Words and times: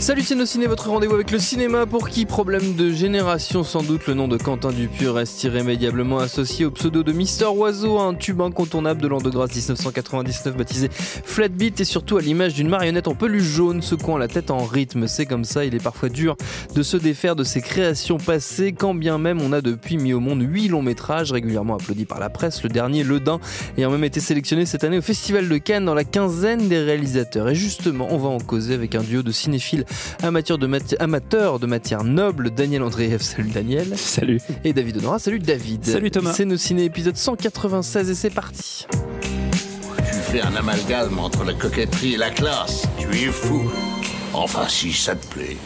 Salut 0.00 0.22
Ciné, 0.22 0.66
votre 0.66 0.88
rendez-vous 0.88 1.16
avec 1.16 1.32
le 1.32 1.38
cinéma 1.38 1.84
pour 1.84 2.08
qui 2.08 2.24
problème 2.24 2.74
de 2.74 2.90
génération 2.90 3.64
sans 3.64 3.82
doute 3.82 4.06
le 4.06 4.14
nom 4.14 4.28
de 4.28 4.36
Quentin 4.36 4.70
Dupieux 4.70 5.10
reste 5.10 5.42
irrémédiablement 5.42 6.18
associé 6.18 6.64
au 6.64 6.70
pseudo 6.70 7.02
de 7.02 7.12
Mister 7.12 7.46
Oiseau, 7.46 7.98
un 7.98 8.14
tube 8.14 8.40
incontournable 8.40 9.02
de 9.02 9.08
l'an 9.08 9.18
de 9.18 9.28
grâce 9.28 9.54
1999 9.54 10.56
baptisé 10.56 10.88
Flatbeat 10.90 11.80
et 11.80 11.84
surtout 11.84 12.16
à 12.16 12.22
l'image 12.22 12.54
d'une 12.54 12.68
marionnette 12.68 13.08
en 13.08 13.14
peluche 13.14 13.42
jaune 13.42 13.82
secouant 13.82 14.18
la 14.18 14.28
tête 14.28 14.50
en 14.50 14.64
rythme. 14.64 15.08
C'est 15.08 15.26
comme 15.26 15.44
ça, 15.44 15.64
il 15.64 15.74
est 15.74 15.82
parfois 15.82 16.08
dur 16.08 16.36
de 16.74 16.82
se 16.82 16.96
défaire 16.96 17.34
de 17.34 17.44
ses 17.44 17.60
créations 17.60 18.18
passées 18.18 18.72
quand 18.72 18.94
bien 18.94 19.18
même 19.18 19.40
on 19.42 19.52
a 19.52 19.60
depuis 19.60 19.98
mis 19.98 20.12
au 20.12 20.20
monde 20.20 20.42
8 20.42 20.68
longs 20.68 20.82
métrages 20.82 21.32
régulièrement 21.32 21.74
applaudis 21.74 22.06
par 22.06 22.20
la 22.20 22.30
presse, 22.30 22.62
le 22.62 22.68
dernier 22.68 23.02
Le 23.02 23.18
Dain 23.18 23.40
ayant 23.76 23.90
même 23.90 24.04
été 24.04 24.20
sélectionné 24.20 24.64
cette 24.64 24.84
année 24.84 24.98
au 24.98 25.02
Festival 25.02 25.48
de 25.48 25.58
Cannes 25.58 25.84
dans 25.84 25.94
la 25.94 26.04
quinzaine 26.04 26.68
des 26.68 26.78
réalisateurs. 26.78 27.48
Et 27.48 27.54
justement, 27.54 28.06
on 28.10 28.18
va 28.18 28.28
en 28.28 28.38
causer 28.38 28.74
avec 28.74 28.94
un 28.94 29.02
duo 29.02 29.22
de 29.22 29.32
cinéphiles 29.32 29.77
amateur 30.22 30.58
de, 30.58 30.68
amateur 30.98 31.58
de 31.58 31.66
matière 31.66 32.04
noble, 32.04 32.50
Daniel 32.50 32.82
Andreev. 32.82 33.20
Salut 33.22 33.50
Daniel. 33.50 33.96
Salut. 33.96 34.40
Et 34.64 34.72
David 34.72 34.98
Honora. 34.98 35.18
Salut 35.18 35.38
David. 35.38 35.84
Salut 35.86 36.10
Thomas. 36.10 36.32
C'est 36.34 36.44
nos 36.44 36.56
ciné 36.56 36.84
épisode 36.84 37.16
196 37.16 38.10
et 38.10 38.14
c'est 38.14 38.30
parti. 38.30 38.86
Tu 39.96 40.14
fais 40.14 40.40
un 40.40 40.54
amalgame 40.54 41.18
entre 41.18 41.44
la 41.44 41.54
coquetterie 41.54 42.14
et 42.14 42.18
la 42.18 42.30
classe. 42.30 42.86
Tu 42.98 43.08
es 43.08 43.32
fou. 43.32 43.70
Enfin, 44.34 44.68
si 44.68 44.92
ça 44.92 45.14
te 45.14 45.26
plaît. 45.26 45.56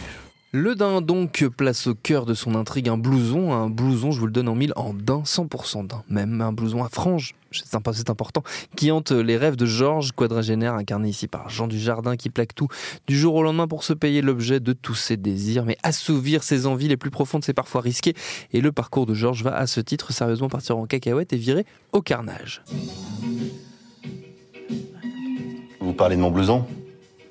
Le 0.55 0.75
daim 0.75 1.01
donc 1.01 1.47
place 1.57 1.87
au 1.87 1.95
cœur 1.95 2.27
de 2.27 2.35
son 2.35 2.53
intrigue 2.53 2.87
un 2.87 2.95
blouson, 2.95 3.53
un 3.53 3.71
blouson, 3.71 4.11
je 4.11 4.19
vous 4.19 4.27
le 4.27 4.31
donne 4.31 4.47
en 4.47 4.53
mille, 4.53 4.71
en 4.75 4.93
daim, 4.93 5.23
100% 5.25 5.87
daim, 5.87 6.03
même 6.09 6.41
un 6.41 6.53
blouson 6.53 6.83
à 6.83 6.89
franges, 6.89 7.33
c'est 7.51 7.75
important, 8.11 8.43
qui 8.75 8.91
hante 8.91 9.09
les 9.09 9.35
rêves 9.35 9.55
de 9.55 9.65
Georges, 9.65 10.11
quadragénaire 10.11 10.75
incarné 10.75 11.09
ici 11.09 11.27
par 11.27 11.49
Jean 11.49 11.65
Dujardin, 11.65 12.17
qui 12.17 12.29
plaque 12.29 12.53
tout 12.53 12.67
du 13.07 13.17
jour 13.17 13.33
au 13.33 13.41
lendemain 13.41 13.67
pour 13.67 13.83
se 13.83 13.93
payer 13.93 14.21
l'objet 14.21 14.59
de 14.59 14.73
tous 14.73 14.93
ses 14.93 15.17
désirs, 15.17 15.65
mais 15.65 15.75
assouvir 15.81 16.43
ses 16.43 16.67
envies 16.67 16.87
les 16.87 16.97
plus 16.97 17.09
profondes, 17.09 17.43
c'est 17.43 17.53
parfois 17.53 17.81
risqué, 17.81 18.13
et 18.51 18.61
le 18.61 18.71
parcours 18.71 19.07
de 19.07 19.15
Georges 19.15 19.43
va 19.43 19.57
à 19.57 19.65
ce 19.65 19.79
titre 19.79 20.13
sérieusement 20.13 20.49
partir 20.49 20.77
en 20.77 20.85
cacahuète 20.85 21.33
et 21.33 21.37
virer 21.37 21.65
au 21.93 22.03
carnage. 22.03 22.61
Vous 25.79 25.93
parlez 25.93 26.15
de 26.15 26.21
mon 26.21 26.29
blouson? 26.29 26.63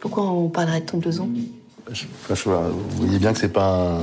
Pourquoi 0.00 0.24
on 0.24 0.48
parlerait 0.48 0.80
de 0.80 0.86
ton 0.86 0.98
blouson? 0.98 1.30
Vous 2.28 2.96
voyez 2.96 3.18
bien 3.18 3.32
que 3.32 3.38
c'est 3.38 3.52
pas 3.52 4.00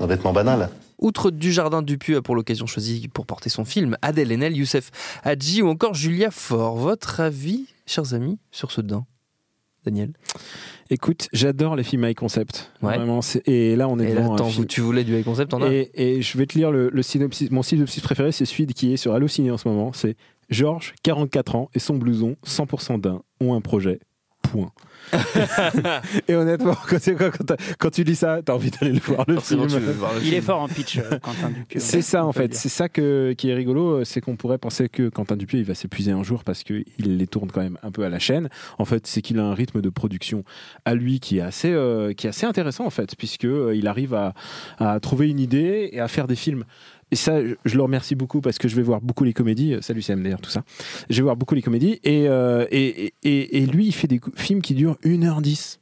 un, 0.00 0.06
vêtement 0.06 0.32
banal. 0.32 0.70
Outre 0.98 1.30
Dujardin 1.30 1.82
Dupuis 1.82 2.16
a 2.16 2.22
pour 2.22 2.34
l'occasion 2.34 2.66
choisi 2.66 3.06
pour 3.08 3.24
porter 3.24 3.50
son 3.50 3.64
film 3.64 3.96
Adèle 4.02 4.32
Haenel, 4.32 4.56
Youssef 4.56 4.90
Hadji 5.22 5.62
ou 5.62 5.68
encore 5.68 5.94
Julia 5.94 6.30
Faure. 6.30 6.74
Votre 6.76 7.20
avis, 7.20 7.66
chers 7.86 8.14
amis, 8.14 8.38
sur 8.50 8.72
ce 8.72 8.80
daim 8.80 9.06
Daniel? 9.84 10.12
Écoute, 10.90 11.28
j'adore 11.32 11.76
les 11.76 11.84
films 11.84 12.04
high 12.04 12.16
concept. 12.16 12.72
Vraiment, 12.80 13.20
et 13.44 13.76
là, 13.76 13.88
on 13.88 13.98
est 13.98 14.10
et 14.10 14.16
attends, 14.16 14.50
tu 14.68 14.80
voulais 14.80 15.04
du 15.04 15.16
high 15.16 15.24
concept, 15.24 15.54
en 15.54 15.70
et, 15.70 15.90
et, 15.94 16.22
je 16.22 16.38
vais 16.38 16.46
te 16.46 16.58
lire 16.58 16.72
le, 16.72 17.02
synopsis. 17.02 17.50
Mon 17.50 17.62
synopsis 17.62 18.02
préféré, 18.02 18.32
c'est 18.32 18.44
celui 18.44 18.66
qui 18.66 18.92
est 18.92 18.96
sur 18.96 19.12
Allociné 19.12 19.50
en 19.50 19.58
ce 19.58 19.68
moment. 19.68 19.92
C'est 19.92 20.16
Georges, 20.50 20.94
44 21.02 21.56
ans, 21.56 21.70
et 21.74 21.78
son 21.78 21.96
blouson, 21.96 22.36
100% 22.46 23.00
d'un, 23.00 23.22
ont 23.40 23.54
un 23.54 23.60
projet. 23.60 24.00
Point. 24.50 24.72
et 26.28 26.34
honnêtement, 26.34 26.76
quand, 27.78 27.90
tu 27.90 28.04
lis 28.04 28.16
ça, 28.16 28.40
t'as 28.44 28.52
envie 28.52 28.70
d'aller 28.70 28.92
le 28.92 29.00
voir 29.00 29.24
le 29.26 29.40
film. 29.40 29.66
Il 30.22 30.34
est 30.34 30.40
fort 30.40 30.60
en 30.60 30.68
pitch, 30.68 30.98
euh, 30.98 31.18
Quentin 31.18 31.50
Dupieux. 31.50 31.80
C'est 31.80 32.02
ça 32.02 32.24
en 32.24 32.32
fait, 32.32 32.54
c'est 32.54 32.68
ça 32.68 32.88
qui 32.88 33.00
est 33.00 33.54
rigolo, 33.54 34.04
c'est 34.04 34.20
qu'on 34.20 34.36
pourrait 34.36 34.58
penser 34.58 34.88
que 34.88 35.08
Quentin 35.08 35.36
Dupieux 35.36 35.58
il 35.58 35.64
va 35.64 35.74
s'épuiser 35.74 36.12
un 36.12 36.22
jour 36.22 36.44
parce 36.44 36.62
qu'il 36.62 36.84
les 36.98 37.26
tourne 37.26 37.50
quand 37.50 37.62
même 37.62 37.78
un 37.82 37.90
peu 37.90 38.04
à 38.04 38.08
la 38.08 38.18
chaîne. 38.18 38.48
En 38.78 38.84
fait, 38.84 39.06
c'est 39.06 39.22
qu'il 39.22 39.38
a 39.38 39.44
un 39.44 39.54
rythme 39.54 39.80
de 39.80 39.88
production 39.88 40.44
à 40.84 40.94
lui 40.94 41.20
qui 41.20 41.38
est 41.38 41.42
assez, 41.42 41.72
euh, 41.72 42.12
qui 42.12 42.26
est 42.26 42.30
assez 42.30 42.46
intéressant 42.46 42.84
en 42.84 42.90
fait, 42.90 43.14
puisque 43.16 43.44
euh, 43.44 43.74
il 43.74 43.86
arrive 43.86 44.14
à, 44.14 44.34
à 44.78 45.00
trouver 45.00 45.28
une 45.28 45.40
idée 45.40 45.90
et 45.92 46.00
à 46.00 46.08
faire 46.08 46.26
des 46.26 46.36
films 46.36 46.64
et 47.10 47.16
ça, 47.16 47.40
je 47.64 47.76
le 47.76 47.82
remercie 47.82 48.14
beaucoup 48.14 48.40
parce 48.40 48.58
que 48.58 48.68
je 48.68 48.76
vais 48.76 48.82
voir 48.82 49.00
beaucoup 49.00 49.24
les 49.24 49.32
comédies. 49.32 49.74
Euh, 49.74 49.80
salut 49.80 50.02
CMDR, 50.02 50.40
tout 50.40 50.50
ça. 50.50 50.62
Je 51.08 51.16
vais 51.16 51.22
voir 51.22 51.36
beaucoup 51.36 51.54
les 51.54 51.62
comédies. 51.62 52.00
Euh, 52.06 52.66
et, 52.70 53.14
et, 53.22 53.58
et, 53.58 53.66
lui, 53.66 53.86
il 53.86 53.92
fait 53.92 54.08
des 54.08 54.20
films 54.36 54.60
qui 54.60 54.74
durent 54.74 54.98
1h10. 55.04 55.78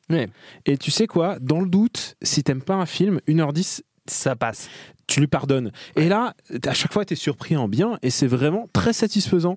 Et 0.66 0.76
tu 0.78 0.91
sais 0.91 1.06
quoi? 1.06 1.38
Dans 1.41 1.60
le 1.60 1.69
doute, 1.69 2.16
si 2.22 2.42
t'aimes 2.44 2.62
pas 2.62 2.75
un 2.75 2.86
film, 2.86 3.20
1h10, 3.28 3.82
ça 4.06 4.36
passe. 4.36 4.69
Tu 5.09 5.20
lui 5.20 5.26
pardonnes. 5.26 5.72
Et 5.97 6.09
là, 6.09 6.34
à 6.65 6.75
chaque 6.75 6.92
fois, 6.92 7.04
tu 7.04 7.15
es 7.15 7.16
surpris 7.16 7.56
en 7.56 7.69
bien 7.69 7.98
et 8.03 8.10
c'est 8.10 8.26
vraiment 8.26 8.69
très 8.72 8.92
satisfaisant. 8.92 9.56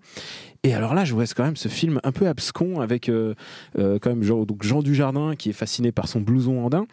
Et 0.64 0.74
alors 0.74 0.94
là, 0.94 1.06
je 1.06 1.14
vois 1.14 1.26
quand 1.26 1.44
même 1.44 1.56
ce 1.56 1.70
film 1.70 2.00
un 2.04 2.12
peu 2.12 2.28
abscon 2.28 2.82
avec 2.82 3.10
euh, 3.10 3.34
quand 3.76 4.08
même 4.08 4.24
Jean, 4.24 4.44
donc 4.46 4.64
Jean 4.64 4.84
Dujardin 4.84 5.36
qui 5.36 5.50
est 5.50 5.54
fasciné 5.54 5.92
par 5.92 6.08
son 6.08 6.22
blouson 6.22 6.64
andin. 6.64 6.86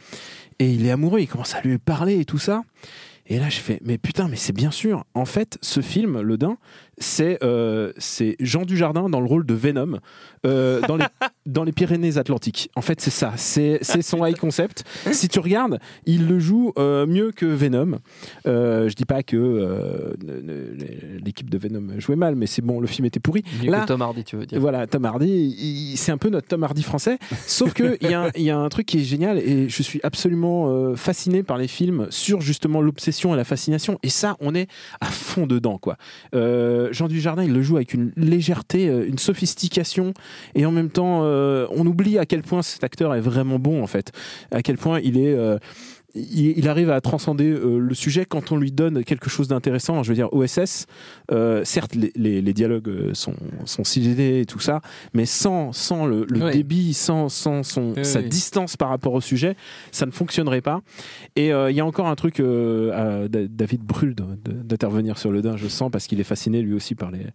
Et 0.58 0.70
il 0.70 0.86
est 0.86 0.90
amoureux, 0.90 1.20
il 1.20 1.26
commence 1.26 1.54
à 1.54 1.60
lui 1.60 1.76
parler 1.76 2.18
et 2.18 2.24
tout 2.24 2.38
ça. 2.38 2.62
Et 3.28 3.38
là, 3.38 3.48
je 3.48 3.58
fais, 3.58 3.80
mais 3.82 3.98
putain, 3.98 4.28
mais 4.28 4.36
c'est 4.36 4.52
bien 4.52 4.70
sûr. 4.70 5.04
En 5.14 5.24
fait, 5.24 5.58
ce 5.60 5.80
film, 5.80 6.20
Le 6.20 6.38
Dain, 6.38 6.58
c'est 6.98 7.38
euh, 7.42 7.92
Jean 8.40 8.64
Dujardin 8.64 9.08
dans 9.08 9.20
le 9.20 9.26
rôle 9.26 9.44
de 9.44 9.54
Venom 9.54 9.98
euh, 10.46 10.80
dans, 10.82 10.96
les, 10.96 11.04
dans 11.46 11.64
les 11.64 11.72
Pyrénées-Atlantiques. 11.72 12.70
En 12.74 12.80
fait, 12.80 13.00
c'est 13.00 13.10
ça. 13.10 13.34
C'est 13.36 13.80
son 14.02 14.24
high 14.24 14.36
concept. 14.36 14.84
Si 15.12 15.28
tu 15.28 15.38
regardes, 15.38 15.78
il 16.06 16.26
le 16.26 16.38
joue 16.38 16.72
euh, 16.78 17.06
mieux 17.06 17.32
que 17.32 17.46
Venom. 17.46 17.98
Euh, 18.46 18.88
je 18.88 18.94
dis 18.94 19.04
pas 19.04 19.22
que 19.22 19.36
euh, 19.36 20.14
l'équipe 21.24 21.50
de 21.50 21.58
Venom 21.58 21.98
jouait 21.98 22.16
mal, 22.16 22.34
mais 22.34 22.46
c'est 22.46 22.62
bon, 22.62 22.80
le 22.80 22.86
film 22.86 23.06
était 23.06 23.20
pourri. 23.20 23.44
Mieux 23.62 23.70
Là, 23.70 23.82
que 23.82 23.88
Tom 23.88 24.02
Hardy, 24.02 24.24
tu 24.24 24.36
veux 24.36 24.46
dire. 24.46 24.60
Voilà, 24.60 24.86
Tom 24.86 25.04
Hardy, 25.04 25.94
c'est 25.96 26.12
un 26.12 26.18
peu 26.18 26.30
notre 26.30 26.48
Tom 26.48 26.62
Hardy 26.64 26.82
français. 26.82 27.18
Sauf 27.46 27.74
qu'il 27.74 27.98
y, 28.02 28.14
a, 28.14 28.30
y 28.36 28.50
a 28.50 28.58
un 28.58 28.68
truc 28.68 28.86
qui 28.86 28.98
est 29.00 29.04
génial 29.04 29.38
et 29.38 29.68
je 29.68 29.82
suis 29.82 30.00
absolument 30.02 30.94
fasciné 30.96 31.42
par 31.42 31.58
les 31.58 31.68
films 31.68 32.06
sur 32.10 32.40
justement 32.40 32.80
l'obsession 32.80 33.34
et 33.34 33.36
la 33.36 33.44
fascination. 33.44 33.98
Et 34.02 34.08
ça, 34.08 34.36
on 34.40 34.54
est 34.54 34.68
à 35.00 35.06
fond 35.06 35.46
dedans, 35.46 35.78
quoi. 35.78 35.96
Jean 36.92 37.08
Dujardin, 37.08 37.44
il 37.44 37.52
le 37.52 37.62
joue 37.62 37.76
avec 37.76 37.94
une 37.94 38.12
légèreté, 38.16 38.86
une 38.86 39.18
sophistication 39.18 40.14
et 40.54 40.66
en 40.66 40.72
même 40.72 40.90
temps, 40.90 41.20
euh, 41.22 41.66
on 41.70 41.86
oublie 41.86 42.18
à 42.18 42.26
quel 42.26 42.42
point 42.42 42.62
cet 42.62 42.84
acteur 42.84 43.14
est 43.14 43.20
vraiment 43.20 43.58
bon 43.58 43.82
en 43.82 43.86
fait, 43.86 44.12
à 44.50 44.62
quel 44.62 44.78
point 44.78 45.00
il 45.00 45.18
est 45.18 45.36
il, 46.16 46.68
arrive 46.68 46.90
à 46.90 47.00
transcender 47.00 47.48
euh, 47.48 47.78
le 47.78 47.94
sujet 47.94 48.24
quand 48.24 48.52
on 48.52 48.56
lui 48.56 48.72
donne 48.72 49.04
quelque 49.04 49.30
chose 49.30 49.48
d'intéressant. 49.48 50.02
Je 50.02 50.08
veux 50.08 50.14
dire, 50.14 50.32
OSS, 50.32 50.86
euh, 51.32 51.64
certes, 51.64 51.94
les, 51.94 52.42
dialogues 52.52 52.88
euh, 52.88 53.14
sont, 53.14 53.34
sont 53.64 53.82
et 53.96 54.44
tout 54.46 54.60
ça, 54.60 54.80
mais 55.14 55.26
sans, 55.26 55.72
sans 55.72 56.06
le, 56.06 56.26
débit, 56.52 56.94
sans, 56.94 57.28
sans 57.28 57.62
son, 57.62 57.94
sa 58.02 58.22
distance 58.22 58.76
par 58.76 58.88
rapport 58.88 59.14
au 59.14 59.20
sujet, 59.20 59.56
ça 59.90 60.06
ne 60.06 60.10
fonctionnerait 60.10 60.60
pas. 60.60 60.80
Et 61.34 61.48
il 61.48 61.74
y 61.74 61.80
a 61.80 61.86
encore 61.86 62.08
un 62.08 62.14
truc, 62.14 62.40
à 62.40 63.28
David 63.28 63.82
brûle 63.82 64.14
d'intervenir 64.14 65.18
sur 65.18 65.30
le 65.30 65.42
din, 65.42 65.56
je 65.56 65.68
sens, 65.68 65.90
parce 65.90 66.06
qu'il 66.06 66.20
est 66.20 66.24
fasciné 66.24 66.62
lui 66.62 66.74
aussi 66.74 66.94
par 66.94 67.10
les, 67.10 67.26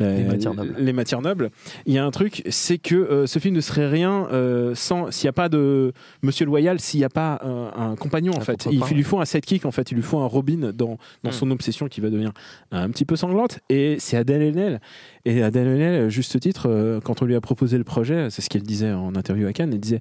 les, 0.00 0.24
matières, 0.24 0.54
nobles. 0.54 0.74
les 0.78 0.92
matières 0.92 1.22
nobles. 1.22 1.50
Il 1.86 1.94
y 1.94 1.98
a 1.98 2.04
un 2.04 2.10
truc, 2.10 2.42
c'est 2.48 2.78
que 2.78 3.26
ce 3.26 3.38
film 3.38 3.54
ne 3.54 3.60
serait 3.60 3.88
rien 3.88 4.28
sans 4.74 5.10
s'il 5.10 5.26
n'y 5.26 5.30
a 5.30 5.32
pas 5.32 5.48
de 5.48 5.92
Monsieur 6.22 6.46
Loyal, 6.46 6.80
s'il 6.80 7.00
n'y 7.00 7.04
a 7.04 7.10
pas 7.10 7.40
un 7.42 7.96
compagnon 7.96 8.27
en 8.36 8.40
fait. 8.40 8.68
Il, 8.70 8.80
lui 8.94 9.02
faut 9.02 9.20
un 9.20 9.24
sidekick 9.24 9.64
en 9.66 9.70
fait, 9.70 9.90
il 9.90 9.96
lui 9.96 10.02
faut 10.02 10.18
un 10.18 10.26
Robin 10.26 10.72
dans, 10.72 10.98
dans 11.22 11.30
hmm. 11.30 11.32
son 11.32 11.50
obsession 11.50 11.88
qui 11.88 12.00
va 12.00 12.10
devenir 12.10 12.32
un 12.70 12.90
petit 12.90 13.04
peu 13.04 13.16
sanglante. 13.16 13.60
Et 13.68 13.96
c'est 13.98 14.16
Adèle 14.16 14.42
Haenel. 14.42 14.80
Et 15.24 15.42
Adèle 15.42 15.68
Haenel, 15.68 16.08
juste 16.08 16.38
titre, 16.40 16.68
euh, 16.68 17.00
quand 17.00 17.22
on 17.22 17.24
lui 17.24 17.34
a 17.34 17.40
proposé 17.40 17.76
le 17.76 17.84
projet, 17.84 18.30
c'est 18.30 18.42
ce 18.42 18.48
qu'elle 18.48 18.62
disait 18.62 18.92
en 18.92 19.14
interview 19.14 19.46
à 19.46 19.52
Cannes, 19.52 19.72
elle 19.72 19.80
disait 19.80 20.00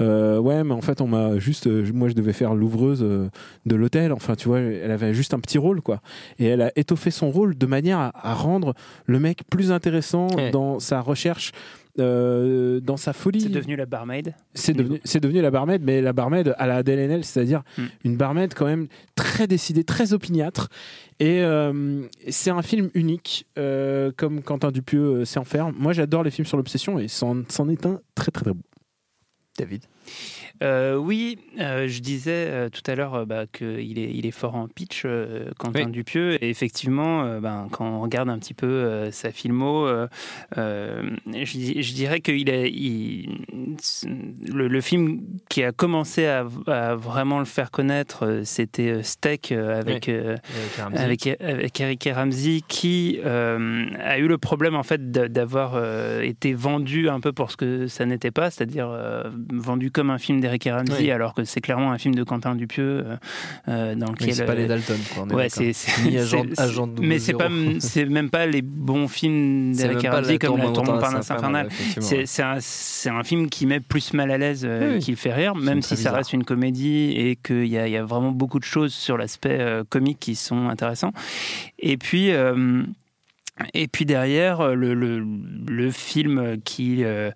euh, 0.00 0.38
ouais 0.38 0.62
mais 0.62 0.74
en 0.74 0.80
fait 0.80 1.00
on 1.00 1.08
m'a 1.08 1.38
juste, 1.38 1.66
euh, 1.66 1.90
moi 1.92 2.08
je 2.08 2.14
devais 2.14 2.32
faire 2.32 2.54
l'ouvreuse 2.54 3.00
de 3.00 3.76
l'hôtel. 3.76 4.12
Enfin 4.12 4.34
tu 4.34 4.48
vois, 4.48 4.60
elle 4.60 4.90
avait 4.90 5.14
juste 5.14 5.34
un 5.34 5.40
petit 5.40 5.58
rôle 5.58 5.80
quoi. 5.80 6.00
Et 6.38 6.46
elle 6.46 6.62
a 6.62 6.72
étoffé 6.76 7.10
son 7.10 7.30
rôle 7.30 7.56
de 7.56 7.66
manière 7.66 7.98
à, 8.14 8.34
rendre 8.34 8.74
le 9.06 9.18
mec 9.18 9.42
plus 9.50 9.72
intéressant 9.72 10.28
dans 10.52 10.78
sa 10.78 11.00
recherche 11.00 11.52
euh, 11.98 12.80
dans 12.80 12.96
sa 12.96 13.12
folie. 13.12 13.40
C'est 13.40 13.48
devenu 13.48 13.76
la 13.76 13.86
barmaid. 13.86 14.34
C'est 14.54 14.72
devenu, 14.72 15.00
c'est 15.04 15.20
devenu 15.20 15.40
la 15.40 15.50
barmaid, 15.50 15.82
mais 15.82 16.00
la 16.00 16.12
barmaid 16.12 16.54
à 16.58 16.66
la 16.66 16.82
DLNL, 16.82 17.24
c'est-à-dire 17.24 17.62
hmm. 17.76 17.84
une 18.04 18.16
barmaid 18.16 18.54
quand 18.54 18.66
même 18.66 18.88
très 19.14 19.46
décidée, 19.46 19.84
très 19.84 20.12
opiniâtre. 20.12 20.68
Et 21.20 21.42
euh, 21.42 22.02
c'est 22.28 22.50
un 22.50 22.62
film 22.62 22.90
unique, 22.94 23.46
euh, 23.58 24.12
comme 24.16 24.42
Quentin 24.42 24.70
Dupieux 24.70 25.24
sait 25.24 25.38
en 25.38 25.44
faire. 25.44 25.72
Moi, 25.72 25.92
j'adore 25.92 26.22
les 26.22 26.30
films 26.30 26.46
sur 26.46 26.56
l'obsession 26.56 26.98
et 26.98 27.08
c'en, 27.08 27.40
est 27.68 27.86
un 27.86 28.00
très 28.14 28.30
très 28.30 28.44
très 28.44 28.52
bon. 28.52 28.62
David 29.58 29.84
Euh, 30.62 30.96
oui, 30.96 31.38
euh, 31.60 31.86
je 31.86 32.00
disais 32.00 32.46
euh, 32.48 32.68
tout 32.68 32.82
à 32.90 32.96
l'heure 32.96 33.24
bah, 33.26 33.44
qu'il 33.46 33.98
est, 33.98 34.10
il 34.12 34.26
est 34.26 34.30
fort 34.32 34.56
en 34.56 34.66
pitch, 34.66 35.06
Quentin 35.58 35.84
Oui. 35.86 35.90
Dupieux. 35.92 36.42
Et 36.42 36.50
effectivement, 36.50 37.38
ben, 37.40 37.68
quand 37.70 37.86
on 37.88 38.00
regarde 38.00 38.28
un 38.28 38.38
petit 38.38 38.54
peu 38.54 39.08
sa 39.12 39.30
filmo, 39.30 39.86
je, 40.56 41.92
dirais 41.94 42.20
que 42.20 42.32
il 42.32 42.48
est, 42.50 42.70
il- 42.70 43.38
le, 44.52 44.68
le 44.68 44.80
film 44.80 45.20
qui 45.48 45.62
a 45.62 45.72
commencé 45.72 46.26
à, 46.26 46.46
à 46.66 46.94
vraiment 46.94 47.38
le 47.38 47.44
faire 47.44 47.70
connaître, 47.70 48.40
c'était 48.44 49.02
Steak 49.02 49.52
avec, 49.52 50.08
euh, 50.08 50.36
avec, 50.94 51.26
avec 51.40 51.80
Eric 51.80 52.06
et 52.06 52.12
Ramsey 52.12 52.60
qui 52.66 53.20
a 53.24 54.18
eu 54.18 54.26
le 54.28 54.38
problème 54.38 54.74
en 54.74 54.82
fait 54.82 55.10
d'a- 55.10 55.28
d'avoir 55.28 55.78
été 56.22 56.52
vendu 56.54 57.08
un 57.08 57.20
peu 57.20 57.32
pour 57.32 57.50
ce 57.50 57.56
que 57.56 57.86
ça 57.86 58.06
n'était 58.06 58.30
pas, 58.30 58.50
c'est-à-dire 58.50 58.90
vendu 59.52 59.90
comme 59.90 59.97
un 60.10 60.18
film 60.18 60.40
d'Eric 60.40 60.68
Ramsey 60.70 60.94
Oui. 61.00 61.10
alors 61.10 61.34
que 61.34 61.44
c'est 61.44 61.60
clairement 61.60 61.92
un 61.92 61.98
film 61.98 62.14
de 62.14 62.22
Quentin 62.24 62.54
Dupieux 62.54 63.04
euh, 63.06 63.16
euh, 63.68 63.94
dans 63.94 64.10
lequel 64.10 64.34
c'est 64.34 64.44
pas 64.44 64.54
les 64.54 64.64
euh, 64.64 64.68
Dalton, 64.68 64.96
quoi. 65.14 65.24
on 65.26 65.30
est 65.30 65.34
Ouais, 65.34 65.48
c'est 65.48 65.72
agent, 66.58 66.88
mais 67.00 67.18
c'est 67.18 67.32
pas 67.34 67.48
00. 67.48 67.76
c'est 67.80 68.04
même 68.06 68.30
pas 68.30 68.46
les 68.46 68.62
bons 68.62 69.08
films 69.08 69.72
d'Eric 69.74 70.06
Ramsey 70.08 70.38
comme 70.38 70.58
La 70.58 70.64
Tour 70.64 70.72
Tour 70.72 70.84
Montparnasse 70.84 71.30
Montparnasse 71.30 71.30
infernale. 71.30 71.68
C'est 72.26 72.42
un, 72.42 72.58
un 73.18 73.22
film 73.24 73.48
qui 73.50 73.66
met 73.66 73.80
plus 73.80 74.12
mal 74.14 74.30
à 74.30 74.38
l'aise 74.38 74.62
euh, 74.64 74.94
Oui, 74.94 74.98
qu'il 75.00 75.16
fait 75.16 75.32
rire, 75.32 75.54
même 75.54 75.82
si 75.82 75.96
ça 75.96 76.12
reste 76.12 76.32
une 76.32 76.44
comédie 76.44 77.12
et 77.16 77.36
qu'il 77.36 77.66
y, 77.66 77.78
a- 77.78 77.86
il 77.88 77.92
y 77.92 77.96
a 77.96 78.04
vraiment 78.04 78.30
beaucoup 78.32 78.58
de 78.58 78.64
choses 78.64 78.92
sur 78.94 79.16
l'aspect 79.18 79.58
euh, 79.60 79.84
comique 79.88 80.18
qui 80.20 80.34
sont 80.36 80.68
intéressants. 80.68 81.12
Et 81.78 81.96
puis. 81.96 82.30
Et 83.74 83.88
puis 83.88 84.04
derrière, 84.04 84.60
euh, 84.60 84.74
le, 84.74 84.94
le, 84.94 85.24
le 85.68 85.90
film 85.90 86.58
qui, 86.64 87.04
euh, 87.04 87.30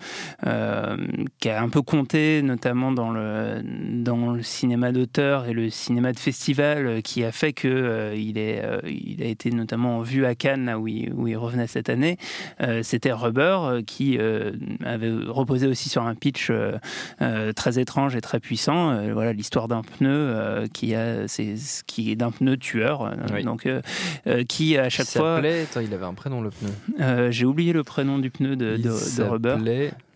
euh, 0.46 0.96
qui 1.40 1.48
a 1.48 1.62
un 1.62 1.69
peu 1.69 1.82
compté, 1.82 2.42
notamment 2.42 2.92
dans 2.92 3.10
le, 3.10 3.60
dans 3.64 4.32
le 4.32 4.42
cinéma 4.42 4.92
d'auteur 4.92 5.46
et 5.46 5.52
le 5.52 5.70
cinéma 5.70 6.12
de 6.12 6.19
festival, 6.19 7.02
qui 7.02 7.24
a 7.24 7.32
fait 7.32 7.52
que 7.52 7.69
euh, 7.69 8.14
il, 8.14 8.38
est, 8.38 8.62
a 8.62 9.24
été 9.26 9.50
notamment 9.50 10.00
vu 10.00 10.24
à 10.26 10.34
Cannes, 10.34 10.66
là 10.66 10.78
où 10.78 10.88
il, 10.88 11.12
où 11.12 11.28
il 11.28 11.36
revenait 11.36 11.66
cette 11.66 11.88
année, 11.88 12.16
c'était 12.82 13.12
Rubber, 13.12 13.80
qui 13.86 14.19
avait 14.84 15.10
reposé 15.26 15.66
aussi 15.66 15.88
sur 15.88 16.02
un 16.02 16.14
pitch 16.14 16.50
très 17.56 17.78
étrange 17.78 18.16
et 18.16 18.20
très 18.20 18.40
puissant. 18.40 19.10
Voilà 19.12 19.32
l'histoire 19.32 19.69
d'un 19.69 19.82
pneu 19.82 20.64
qui 20.72 20.94
a, 20.94 21.28
c'est, 21.28 21.54
qui 21.86 22.10
est 22.10 22.16
d'un 22.16 22.30
pneu 22.30 22.56
tueur, 22.56 23.14
Oui. 23.32 23.44
donc 23.44 23.69
qui 24.48 24.76
à 24.76 24.88
chaque 24.88 25.08
fois, 25.08 25.38
Attends, 25.38 25.80
il 25.80 25.92
avait 25.94 26.04
un 26.04 26.11
prénom, 26.14 26.40
le 26.40 26.50
pneu. 26.50 26.70
euh, 27.00 27.30
j'ai 27.30 27.44
oublié 27.44 27.72
le 27.72 27.82
prénom 27.84 28.18
du 28.18 28.30
pneu 28.30 28.56
de, 28.56 28.76
de, 28.76 28.82
de 28.82 29.22
Rubber. 29.30 29.56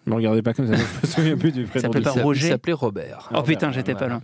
Ne 0.07 0.13
me 0.13 0.17
regardez 0.17 0.41
pas 0.43 0.53
comme 0.55 0.69
ça, 0.69 0.75
je 1.03 1.07
me 1.07 1.13
souviens 1.13 1.37
plus 1.37 1.51
du 1.53 1.65
prénom. 1.65 1.83
s'appelait 1.83 2.01
du- 2.01 2.05
pas 2.05 2.11
il 2.11 2.15
s'appelait- 2.15 2.23
Roger 2.23 2.47
Il 2.47 2.51
s'appelait 2.51 2.73
Robert. 2.73 3.31
Oh 3.35 3.43
putain, 3.43 3.73
j'étais 3.73 3.95
pas 3.95 4.07
loin. 4.07 4.21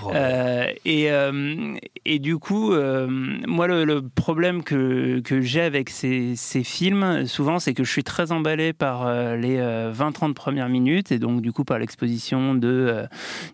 Robert. 0.00 0.20
Euh, 0.22 0.66
et, 0.84 1.10
euh, 1.10 1.74
et 2.04 2.18
du 2.20 2.38
coup, 2.38 2.72
euh, 2.72 3.08
moi, 3.46 3.66
le, 3.66 3.84
le 3.84 4.02
problème 4.02 4.62
que, 4.62 5.18
que 5.20 5.40
j'ai 5.40 5.60
avec 5.62 5.90
ces, 5.90 6.34
ces 6.36 6.62
films, 6.62 7.26
souvent, 7.26 7.58
c'est 7.58 7.74
que 7.74 7.82
je 7.82 7.90
suis 7.90 8.04
très 8.04 8.30
emballé 8.30 8.72
par 8.72 9.06
euh, 9.06 9.36
les 9.36 9.56
20-30 9.58 10.34
premières 10.34 10.68
minutes, 10.68 11.10
et 11.10 11.18
donc, 11.18 11.40
du 11.42 11.50
coup, 11.52 11.64
par 11.64 11.80
l'exposition 11.80 12.54
de, 12.54 12.68
euh, 12.68 13.06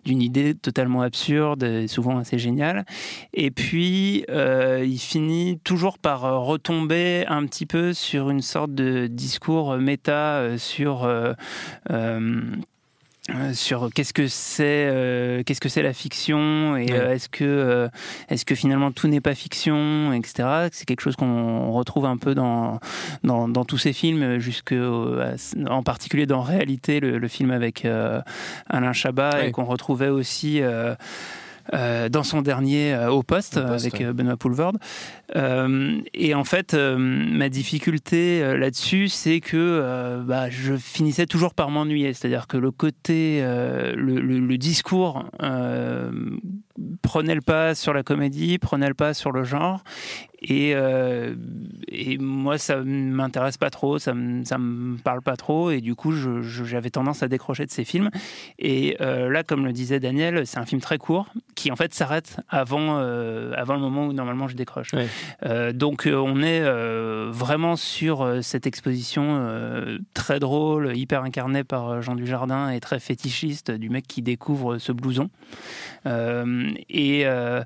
d'une 0.05 0.21
idée 0.21 0.53
totalement 0.53 1.01
absurde, 1.01 1.63
et 1.63 1.87
souvent 1.87 2.19
assez 2.19 2.37
géniale. 2.37 2.85
Et 3.33 3.49
puis, 3.49 4.23
euh, 4.29 4.85
il 4.87 4.99
finit 4.99 5.57
toujours 5.63 5.97
par 5.97 6.21
retomber 6.45 7.25
un 7.27 7.43
petit 7.47 7.65
peu 7.65 7.93
sur 7.93 8.29
une 8.29 8.41
sorte 8.41 8.75
de 8.75 9.07
discours 9.07 9.77
méta 9.77 10.35
euh, 10.35 10.57
sur. 10.59 11.09
Euh, 11.91 12.41
euh, 13.29 13.53
sur 13.53 13.89
qu'est-ce 13.93 14.13
que 14.13 14.27
c'est 14.27 14.87
euh, 14.89 15.43
qu'est-ce 15.45 15.61
que 15.61 15.69
c'est 15.69 15.83
la 15.83 15.93
fiction 15.93 16.75
et 16.75 16.85
Ouais. 16.91 16.93
euh, 16.99 17.13
est-ce 17.13 17.29
que 17.29 17.43
euh, 17.45 17.87
est-ce 18.29 18.45
que 18.45 18.55
finalement 18.55 18.91
tout 18.91 19.07
n'est 19.07 19.21
pas 19.21 19.35
fiction 19.35 20.11
etc 20.11 20.69
c'est 20.71 20.85
quelque 20.85 21.01
chose 21.01 21.15
qu'on 21.15 21.71
retrouve 21.71 22.05
un 22.07 22.17
peu 22.17 22.33
dans 22.33 22.79
dans, 23.23 23.47
dans 23.47 23.63
tous 23.63 23.77
ces 23.77 23.93
films 23.93 24.39
jusque 24.39 24.73
en 24.73 25.83
particulier 25.83 26.25
dans 26.25 26.41
réalité 26.41 26.99
le, 26.99 27.19
le 27.19 27.27
film 27.27 27.51
avec 27.51 27.85
Alain 28.69 28.93
Chabat 28.93 29.29
Ouais. 29.35 29.49
et 29.49 29.51
qu'on 29.51 29.65
retrouvait 29.65 30.09
aussi 30.09 30.61
euh, 31.73 32.09
dans 32.09 32.23
son 32.23 32.41
dernier 32.41 32.93
euh, 32.93 33.11
Au 33.11 33.23
Poste, 33.23 33.57
Au 33.57 33.65
Poste, 33.65 33.85
avec 33.85 33.99
ouais. 34.01 34.05
euh, 34.07 34.13
Benoît 34.13 34.37
Poulvord. 34.37 34.73
Euh, 35.35 35.99
et 36.13 36.33
en 36.35 36.43
fait, 36.43 36.73
ma 36.73 37.49
difficulté 37.49 38.41
là-dessus, 38.57 39.07
c'est 39.07 39.39
que 39.39 40.21
bah, 40.25 40.49
je 40.49 40.75
finissais 40.75 41.25
toujours 41.25 41.53
par 41.53 41.69
m'ennuyer. 41.69 42.13
C'est-à-dire 42.13 42.47
que 42.47 42.57
le 42.57 42.71
côté, 42.71 43.41
le, 43.41 44.19
le- 44.19 44.39
le 44.39 44.57
discours 44.57 45.25
prenait 47.01 47.35
le 47.35 47.41
pas 47.41 47.75
sur 47.75 47.93
la 47.93 48.03
comédie, 48.03 48.57
prenait 48.57 48.87
le 48.87 48.93
pas 48.93 49.13
sur 49.13 49.31
le 49.31 49.43
genre. 49.43 49.83
Et, 50.43 50.71
euh, 50.73 51.35
et 51.87 52.17
moi, 52.17 52.57
ça 52.57 52.77
m'intéresse 52.83 53.57
pas 53.57 53.69
trop, 53.69 53.99
ça 53.99 54.15
me, 54.15 54.43
ça 54.43 54.57
me 54.57 54.97
parle 54.97 55.21
pas 55.21 55.37
trop, 55.37 55.69
et 55.69 55.81
du 55.81 55.93
coup, 55.93 56.13
j'avais 56.41 56.89
tendance 56.89 57.21
à 57.21 57.27
décrocher 57.27 57.67
de 57.67 57.71
ces 57.71 57.85
films. 57.85 58.09
Et 58.57 58.97
euh, 59.01 59.29
là, 59.29 59.43
comme 59.43 59.65
le 59.65 59.71
disait 59.71 59.99
Daniel, 59.99 60.47
c'est 60.47 60.57
un 60.57 60.65
film 60.65 60.81
très 60.81 60.97
court 60.97 61.27
qui 61.53 61.71
en 61.71 61.75
fait 61.75 61.93
s'arrête 61.93 62.37
avant, 62.49 62.97
euh, 62.97 63.53
avant 63.55 63.75
le 63.75 63.81
moment 63.81 64.07
où 64.07 64.13
normalement 64.13 64.47
je 64.47 64.55
décroche. 64.55 64.93
Ouais. 64.93 65.73
Donc 65.73 66.09
on 66.11 66.41
est 66.41 66.61
vraiment 67.29 67.75
sur 67.75 68.39
cette 68.41 68.65
exposition 68.65 69.99
très 70.15 70.39
drôle, 70.39 70.95
hyper 70.97 71.21
incarnée 71.23 71.63
par 71.63 72.01
Jean 72.01 72.15
Dujardin 72.15 72.69
et 72.69 72.79
très 72.79 72.99
fétichiste 72.99 73.69
du 73.69 73.89
mec 73.89 74.07
qui 74.07 74.23
découvre 74.23 74.79
ce 74.79 74.91
blouson. 74.91 75.29
Euh, 76.07 76.60
et, 76.89 77.25
euh, 77.25 77.63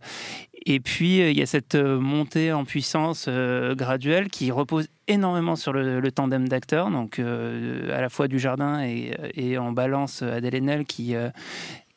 et 0.65 0.79
puis 0.79 1.21
euh, 1.21 1.31
il 1.31 1.37
y 1.37 1.41
a 1.41 1.45
cette 1.45 1.75
montée 1.75 2.51
en 2.51 2.65
puissance 2.65 3.25
euh, 3.27 3.75
graduelle 3.75 4.29
qui 4.29 4.51
repose 4.51 4.87
énormément 5.07 5.55
sur 5.55 5.73
le, 5.73 5.99
le 5.99 6.11
tandem 6.11 6.47
d'acteurs, 6.47 6.89
donc 6.89 7.19
à 7.19 8.01
la 8.01 8.09
fois 8.09 8.27
Dujardin 8.27 8.83
et, 8.83 9.11
et 9.35 9.57
en 9.57 9.71
balance 9.71 10.21
Adèle 10.23 10.55
Haenel 10.55 10.85
qui, 10.85 11.13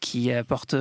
qui 0.00 0.30
apporte 0.30 0.74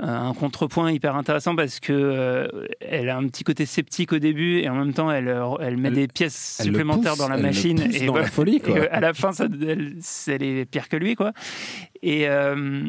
un 0.00 0.34
contrepoint 0.34 0.90
hyper 0.90 1.14
intéressant 1.14 1.54
parce 1.54 1.78
que 1.78 1.92
euh, 1.92 2.66
elle 2.80 3.08
a 3.08 3.16
un 3.16 3.26
petit 3.28 3.44
côté 3.44 3.64
sceptique 3.64 4.12
au 4.12 4.18
début 4.18 4.58
et 4.58 4.68
en 4.68 4.74
même 4.74 4.92
temps 4.92 5.10
elle, 5.10 5.32
elle 5.60 5.76
met 5.76 5.88
Elle- 5.88 5.94
des 5.94 6.08
pièces 6.08 6.60
supplémentaires 6.62 7.12
pousse, 7.12 7.20
dans 7.20 7.28
la 7.28 7.36
machine 7.36 7.80
et, 7.92 8.06
dans 8.06 8.16
la 8.16 8.26
folie, 8.26 8.60
quoi. 8.60 8.76
Et, 8.76 8.88
à 8.88 8.98
la 9.00 9.14
fin 9.14 9.32
ça, 9.32 9.44
elle, 9.44 9.98
elle 10.26 10.42
est 10.42 10.64
pire 10.64 10.88
que 10.88 10.96
lui 10.96 11.14
quoi 11.14 11.32
et 12.02 12.28
euh, 12.28 12.86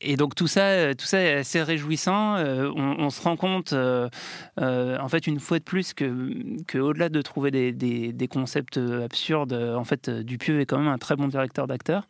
et 0.00 0.16
donc 0.16 0.34
tout 0.34 0.46
ça, 0.46 0.64
euh, 0.66 0.94
tout 0.94 1.06
ça 1.06 1.20
est 1.20 1.34
assez 1.34 1.62
réjouissant. 1.62 2.36
Euh, 2.36 2.70
on, 2.74 3.10
se 3.10 3.20
rend 3.22 3.36
compte, 3.36 3.72
euh, 3.72 4.08
en 4.56 5.08
fait, 5.08 5.26
une 5.26 5.40
fois 5.40 5.58
de 5.58 5.64
plus, 5.64 5.94
que, 5.94 6.62
que 6.66 6.78
au-delà 6.78 7.08
de 7.08 7.22
trouver 7.22 7.50
des, 7.50 7.72
des- 7.72 8.28
concepts 8.28 8.76
absurdes, 8.76 9.52
en 9.52 9.84
fait, 9.84 10.10
Dupieux 10.10 10.60
est 10.60 10.66
quand 10.66 10.78
même 10.78 10.88
un 10.88 10.98
très 10.98 11.16
bon 11.16 11.28
directeur 11.28 11.66
d'acteurs 11.66 12.06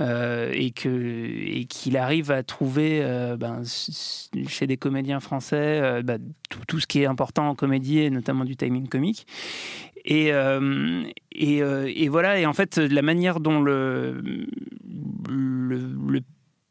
euh, 0.00 0.50
et 0.52 0.72
que 0.72 0.88
et 0.88 1.66
qu'il 1.66 1.96
arrive 1.96 2.32
à 2.32 2.42
trouver 2.42 3.00
ben, 3.38 3.62
chez 4.48 4.66
des 4.66 4.76
comédiens 4.76 5.20
français 5.20 6.02
bah, 6.02 6.16
tout, 6.66 6.80
ce 6.80 6.86
qui 6.86 7.02
est 7.02 7.06
important 7.06 7.48
en 7.48 7.54
comédie 7.54 8.00
et 8.00 8.10
notamment 8.10 8.44
du 8.44 8.56
timing 8.56 8.88
comique. 8.88 9.26
Et, 10.04 10.32
et, 11.32 12.08
voilà, 12.08 12.38
et 12.38 12.46
en 12.46 12.52
fait, 12.52 12.78
la 12.78 13.02
manière 13.02 13.38
dont 13.38 13.60
le 13.62 14.46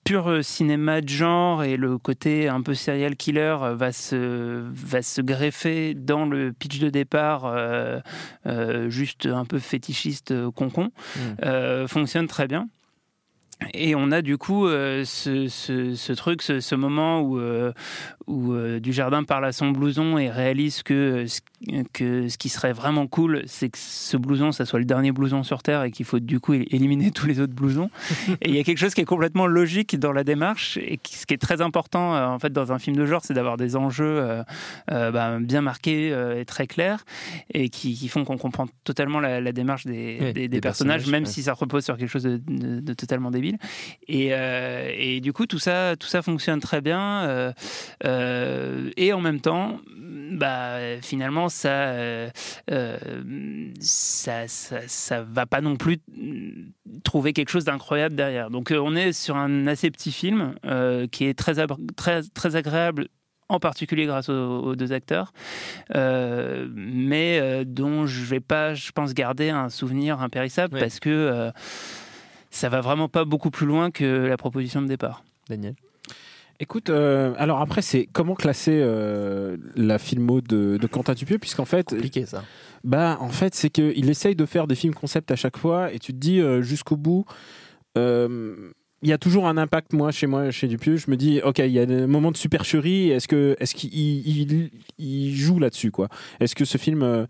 pur 0.03 0.43
cinéma 0.43 1.01
de 1.01 1.10
genre 1.10 1.63
et 1.63 1.77
le 1.77 1.98
côté 1.98 2.50
un 2.50 2.62
peu 2.62 2.74
serial 2.74 3.15
killer 3.15 3.55
va 3.75 3.91
se, 3.91 4.62
va 4.74 5.01
se 5.01 5.22
greffer 5.22 5.93
dans 5.93 6.25
le 6.25 6.51
pitch 6.51 6.79
de 6.79 6.89
départ, 6.89 7.45
euh, 7.45 8.00
euh, 8.45 8.89
juste 8.89 9.25
un 9.27 9.45
peu 9.45 9.60
fétichiste, 9.60 10.31
euh, 10.31 10.51
concon, 10.51 10.91
Mm. 11.15 11.19
euh, 11.45 11.88
fonctionne 11.88 12.27
très 12.27 12.48
bien. 12.48 12.67
Et 13.74 13.96
on 13.96 14.12
a 14.12 14.22
du 14.22 14.38
coup 14.38 14.67
euh, 14.67 15.03
ce, 15.05 15.48
ce- 15.48 15.96
ce 15.96 16.13
truc, 16.13 16.41
ce, 16.41 16.60
ce 16.60 16.75
moment 16.75 17.22
où, 17.22 17.39
euh, 17.39 17.72
où 18.27 18.53
euh, 18.53 18.79
Dujardin 18.79 19.24
parle 19.24 19.46
à 19.46 19.51
son 19.51 19.72
blouson 19.72 20.17
et 20.17 20.29
réalise 20.29 20.84
que, 20.84 20.93
euh, 20.93 21.27
ce- 21.27 21.41
que 21.93 22.27
ce 22.29 22.38
qui 22.38 22.50
serait 22.50 22.74
vraiment 22.74 23.08
cool, 23.08 23.43
c'est 23.46 23.70
que 23.70 23.77
ce 23.77 24.17
blouson, 24.17 24.51
ça 24.51 24.65
soit 24.65 24.79
le 24.79 24.86
dernier 24.86 25.12
blouson 25.12 25.43
sur 25.43 25.63
Terre 25.63 25.84
et 25.84 25.91
qu'il 25.91 26.05
faut 26.05 26.20
du 26.20 26.39
coup 26.39 26.53
éliminer 26.53 27.12
tous 27.12 27.25
les 27.27 27.39
autres 27.39 27.53
blousons. 27.53 27.89
et 28.41 28.50
il 28.50 28.55
y 28.55 28.60
a 28.60 28.63
quelque 28.63 28.77
chose 28.79 28.93
qui 28.93 29.01
est 29.01 29.05
complètement 29.05 29.48
logique 29.48 29.98
dans 29.98 30.12
la 30.12 30.24
démarche 30.24 30.77
et 30.82 30.98
qui- 30.98 31.15
ce 31.15 31.25
qui 31.25 31.34
est 31.34 31.38
très 31.41 31.62
important 31.62 32.13
en 32.34 32.39
fait 32.39 32.51
dans 32.51 32.72
un 32.72 32.79
film 32.79 32.96
de 32.96 33.05
genre, 33.05 33.22
c'est 33.24 33.34
d'avoir 33.34 33.58
des 33.58 33.75
enjeux 33.75 34.43
bah, 34.89 35.38
bien 35.39 35.62
marqués 35.62 36.10
et 36.39 36.46
très 36.46 36.67
clairs 36.67 37.05
et 37.53 37.70
qui, 37.70 37.93
qui 37.96 38.08
font 38.08 38.24
qu'on 38.25 38.38
comprend 38.38 38.67
totalement 38.84 39.20
la, 39.20 39.41
la 39.41 39.51
démarche 39.51 39.86
des, 39.86 40.17
Oui, 40.20 40.25
des- 40.27 40.34
des 40.34 40.48
des 40.48 40.62
personnages, 40.62 41.01
personnages, 41.01 41.12
même 41.12 41.24
ouais. 41.24 41.29
si 41.29 41.43
ça 41.43 41.53
repose 41.53 41.84
sur 41.84 41.98
quelque 41.98 42.10
chose 42.10 42.24
de, 42.24 42.38
de- 42.48 42.79
de 42.79 42.93
totalement 42.93 43.32
débile. 43.32 43.52
2000. 43.53 43.57
Et, 44.07 44.29
euh, 44.33 44.91
et 44.95 45.22
du 45.22 45.33
coup, 45.33 45.45
tout 45.45 45.60
ça, 45.60 45.95
tout 46.00 46.07
ça 46.07 46.22
fonctionne 46.22 46.60
très 46.60 46.81
bien. 46.81 47.24
euh, 47.24 47.51
euh, 48.05 48.89
et 48.98 49.13
en 49.13 49.22
même 49.22 49.39
temps, 49.39 49.79
bah, 50.31 50.77
finalement, 51.01 51.50
ça, 51.50 51.93
ça, 53.79 54.48
ça, 54.48 54.79
ça 54.88 55.22
va 55.24 55.45
pas 55.45 55.62
non 55.62 55.75
plus 55.75 56.00
trouver 57.03 57.33
quelque 57.33 57.50
chose 57.50 57.65
d'incroyable 57.65 58.15
derrière. 58.15 58.50
Donc, 58.50 58.72
euh, 58.72 58.77
on 58.77 58.95
est 58.95 59.13
sur 59.13 59.36
un 59.36 59.67
assez 59.67 59.91
petit 59.91 60.12
film 60.12 60.55
euh, 60.65 61.07
qui 61.07 61.25
est 61.25 61.33
très, 61.38 61.55
très, 61.95 62.22
très 62.33 62.55
agréable 62.55 63.07
en 63.50 63.60
particulier 63.60 64.05
grâce 64.05 64.29
aux, 64.29 64.62
aux 64.62 64.75
deux 64.75 64.93
acteurs, 64.93 65.33
euh, 65.95 66.67
mais 66.74 67.63
dont 67.65 68.07
je 68.07 68.24
vais 68.24 68.39
pas, 68.39 68.74
je 68.74 68.91
pense, 68.91 69.13
garder 69.13 69.50
un 69.50 69.69
souvenir 69.69 70.22
impérissable 70.22 70.79
parce 70.79 71.00
que 71.00 71.51
ça 72.53 72.69
va 72.69 72.81
vraiment 72.81 73.10
pas 73.10 73.25
beaucoup 73.25 73.51
plus 73.51 73.65
loin 73.65 73.91
que 73.91 74.03
la 74.03 74.38
proposition 74.38 74.81
de 74.81 74.88
départ. 74.88 75.24
Daniel. 75.50 75.75
Écoute, 76.60 76.89
euh, 76.89 77.33
alors 77.38 77.60
après, 77.62 77.81
c'est 77.81 78.07
comment 78.13 78.36
classer 78.36 78.79
euh, 78.81 79.57
la 79.75 79.98
filmo 79.98 80.39
de, 80.39 80.77
de 80.77 80.88
Quentin 80.88 81.13
Dupieux, 81.13 81.39
puisqu'en 81.39 81.65
fait, 81.65 81.89
Compliqué 81.89 82.25
ça. 82.27 82.43
bah, 82.83 83.17
en 83.19 83.29
fait, 83.29 83.55
c'est 83.55 83.69
qu'il 83.72 84.10
essaye 84.10 84.36
de 84.36 84.45
faire 84.45 84.67
des 84.67 84.75
films 84.75 84.93
concept 84.93 85.31
à 85.31 85.36
chaque 85.36 85.57
fois, 85.57 85.91
et 85.91 86.00
tu 86.00 86.13
te 86.13 86.17
dis 86.17 86.39
euh, 86.39 86.62
jusqu'au 86.62 86.95
bout. 86.95 87.25
Il 89.03 89.10
y 89.10 89.13
a 89.13 89.17
toujours 89.17 89.48
un 89.48 89.57
impact, 89.57 89.93
moi, 89.93 90.12
chez 90.12 90.27
moi, 90.27 90.50
chez 90.50 90.67
Dupieux. 90.67 90.95
Je 90.95 91.12
me 91.12 91.17
dis, 91.17 91.41
ok, 91.43 91.60
il 91.60 91.72
y 91.72 91.79
a 91.79 91.86
des 91.86 92.07
moments 92.07 92.31
de 92.31 92.38
supercherie. 92.38 93.10
Est-ce 93.10 93.27
que, 93.27 93.55
est-ce 93.60 93.75
qu'il 93.75 93.93
il, 93.93 94.72
il 94.98 95.36
joue 95.36 95.60
là-dessus, 95.60 95.91
quoi? 95.91 96.07
Est-ce 96.39 96.55
que 96.55 96.65
ce 96.65 96.77
film, 96.77 97.03
euh, 97.03 97.25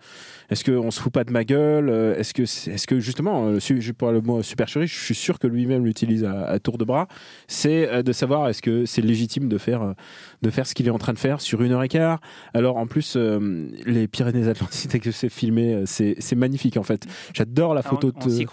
est-ce 0.50 0.64
qu'on 0.64 0.92
se 0.92 1.02
fout 1.02 1.12
pas 1.12 1.24
de 1.24 1.32
ma 1.32 1.44
gueule? 1.44 1.90
Euh, 1.90 2.16
Est-ce 2.18 2.34
que, 2.34 2.44
est-ce 2.44 2.88
que 2.88 3.00
justement, 3.00 3.48
euh, 3.48 3.60
parle 3.98 4.14
le 4.16 4.22
mot 4.22 4.42
supercherie, 4.44 4.88
je 4.88 4.98
suis 5.04 5.16
sûr 5.16 5.40
que 5.40 5.48
lui-même 5.48 5.84
l'utilise 5.84 6.24
à, 6.24 6.46
à 6.46 6.60
tour 6.60 6.78
de 6.78 6.86
bras. 6.86 7.08
C'est 7.48 8.04
de 8.04 8.12
savoir 8.12 8.50
est-ce 8.50 8.62
que 8.62 8.86
c'est 8.86 9.02
légitime 9.02 9.50
de 9.50 9.58
faire, 9.58 9.94
de 10.42 10.50
faire 10.50 10.68
ce 10.68 10.76
qu'il 10.76 10.88
est 10.88 10.92
en 10.92 10.98
train 10.98 11.14
de 11.14 11.20
faire 11.20 11.42
sur 11.42 11.62
une 11.64 11.72
heure 11.72 11.84
et 11.84 11.90
quart? 11.90 12.22
Alors, 12.54 12.78
en 12.78 12.88
plus, 12.88 13.18
les 13.86 14.08
Pyrénées-Atlantiques 14.08 15.00
que 15.02 15.12
c'est 15.12 15.30
filmé, 15.30 15.84
c'est, 15.86 16.36
magnifique 16.36 16.78
en 16.78 16.84
fait. 16.84 17.06
J'adore 17.34 17.74
la 17.74 17.82
Ah, 17.84 17.90
photo 17.90 18.12
on 18.16 18.20
on 18.24 18.28
de. 18.28 18.46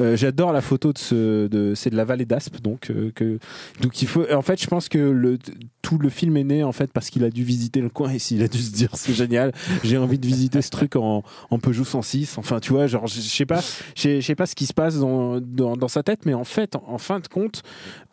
Euh, 0.00 0.16
J'adore 0.16 0.52
la 0.52 0.60
photo 0.60 0.92
de 0.92 0.98
ce, 0.98 1.46
de, 1.48 1.74
c'est 1.74 1.90
de 1.90 1.96
la 1.96 2.04
vallée 2.04 2.24
d'Aspe, 2.24 2.57
donc 2.62 2.90
euh, 2.90 3.10
que, 3.14 3.38
donc 3.80 4.02
il 4.02 4.08
faut. 4.08 4.24
En 4.32 4.42
fait, 4.42 4.60
je 4.60 4.66
pense 4.66 4.88
que 4.88 4.98
le, 4.98 5.38
tout 5.82 5.98
le 5.98 6.08
film 6.10 6.36
est 6.36 6.44
né 6.44 6.64
en 6.64 6.72
fait 6.72 6.92
parce 6.92 7.10
qu'il 7.10 7.24
a 7.24 7.30
dû 7.30 7.44
visiter 7.44 7.80
le 7.80 7.88
coin 7.88 8.10
et 8.10 8.18
s'il 8.18 8.42
a 8.42 8.48
dû 8.48 8.58
se 8.58 8.72
dire 8.72 8.90
c'est 8.94 9.14
génial, 9.14 9.52
j'ai 9.84 9.96
envie 9.96 10.18
de 10.18 10.26
visiter 10.26 10.60
ce 10.62 10.70
truc 10.70 10.96
en, 10.96 11.22
en 11.50 11.58
Peugeot 11.58 11.84
106. 11.84 12.36
Enfin, 12.38 12.60
tu 12.60 12.72
vois, 12.72 12.86
genre 12.86 13.06
je 13.06 13.20
sais 13.20 13.46
pas, 13.46 13.60
je 13.96 14.20
sais- 14.20 14.34
pas 14.34 14.46
ce 14.46 14.54
qui 14.54 14.66
se 14.66 14.74
passe 14.74 14.98
dans, 14.98 15.40
dans, 15.40 15.88
sa 15.88 16.02
tête, 16.02 16.26
mais 16.26 16.34
en 16.34 16.44
fait, 16.44 16.76
en, 16.76 16.98
fin 16.98 17.18
de 17.18 17.26
compte, 17.26 17.62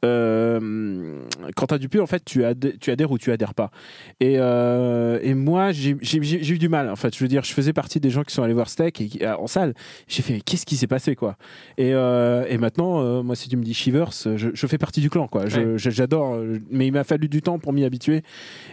euh, 0.04 1.20
Quentin 1.56 1.78
Dupieux, 1.78 2.02
en 2.02 2.08
fait, 2.08 2.24
tu, 2.26 2.44
adhères, 2.44 2.74
tu 2.80 2.92
adhères 2.92 3.12
ou 3.12 3.18
tu 3.18 3.32
adhères 3.32 3.54
pas. 3.54 3.70
Et, 4.20 4.36
euh, 4.40 5.20
et 5.22 5.34
moi, 5.34 5.72
j'ai 5.72 5.92
eu 5.92 6.58
du 6.58 6.70
mal. 6.70 6.90
En 6.90 6.96
fait, 6.96 7.16
je 7.16 7.20
veux 7.20 7.28
dire, 7.28 7.44
je 7.44 7.54
faisais 7.54 7.74
partie 7.74 8.00
des 8.00 8.10
gens 8.10 8.24
qui 8.24 8.34
sont 8.34 8.44
allés 8.44 8.54
voir 8.54 8.70
Steak 8.70 9.02
et 9.02 9.26
euh, 9.26 9.38
en 9.38 9.48
salle. 9.48 9.74
J'ai 10.08 10.22
fait, 10.24 10.42
qu'est-ce 10.42 10.66
qui 10.66 10.78
s'est 10.78 10.88
passé, 10.88 11.16
quoi? 11.16 11.38
Et, 11.78 11.90
et 11.90 12.58
maintenant, 12.58 13.24
moi, 13.24 13.36
si 13.36 13.50
tu 13.50 13.58
me 13.58 13.64
dis 13.64 13.74
Shivers, 13.74 14.14
je, 14.38 14.50
je 14.54 14.68
fais 14.68 14.78
partie 14.78 15.02
du 15.02 15.10
clan, 15.10 15.28
quoi. 15.28 15.48
Je- 15.48 15.60
Ouais. 15.60 15.78
je- 15.78 15.90
J'adore, 15.90 16.36
euh, 16.36 16.60
mais 16.72 16.88
il 16.88 16.92
m'a 16.92 17.04
fallu 17.04 17.28
du 17.30 17.42
temps 17.42 17.58
pour 17.60 17.72
m'y 17.74 17.84
habituer. 17.86 18.22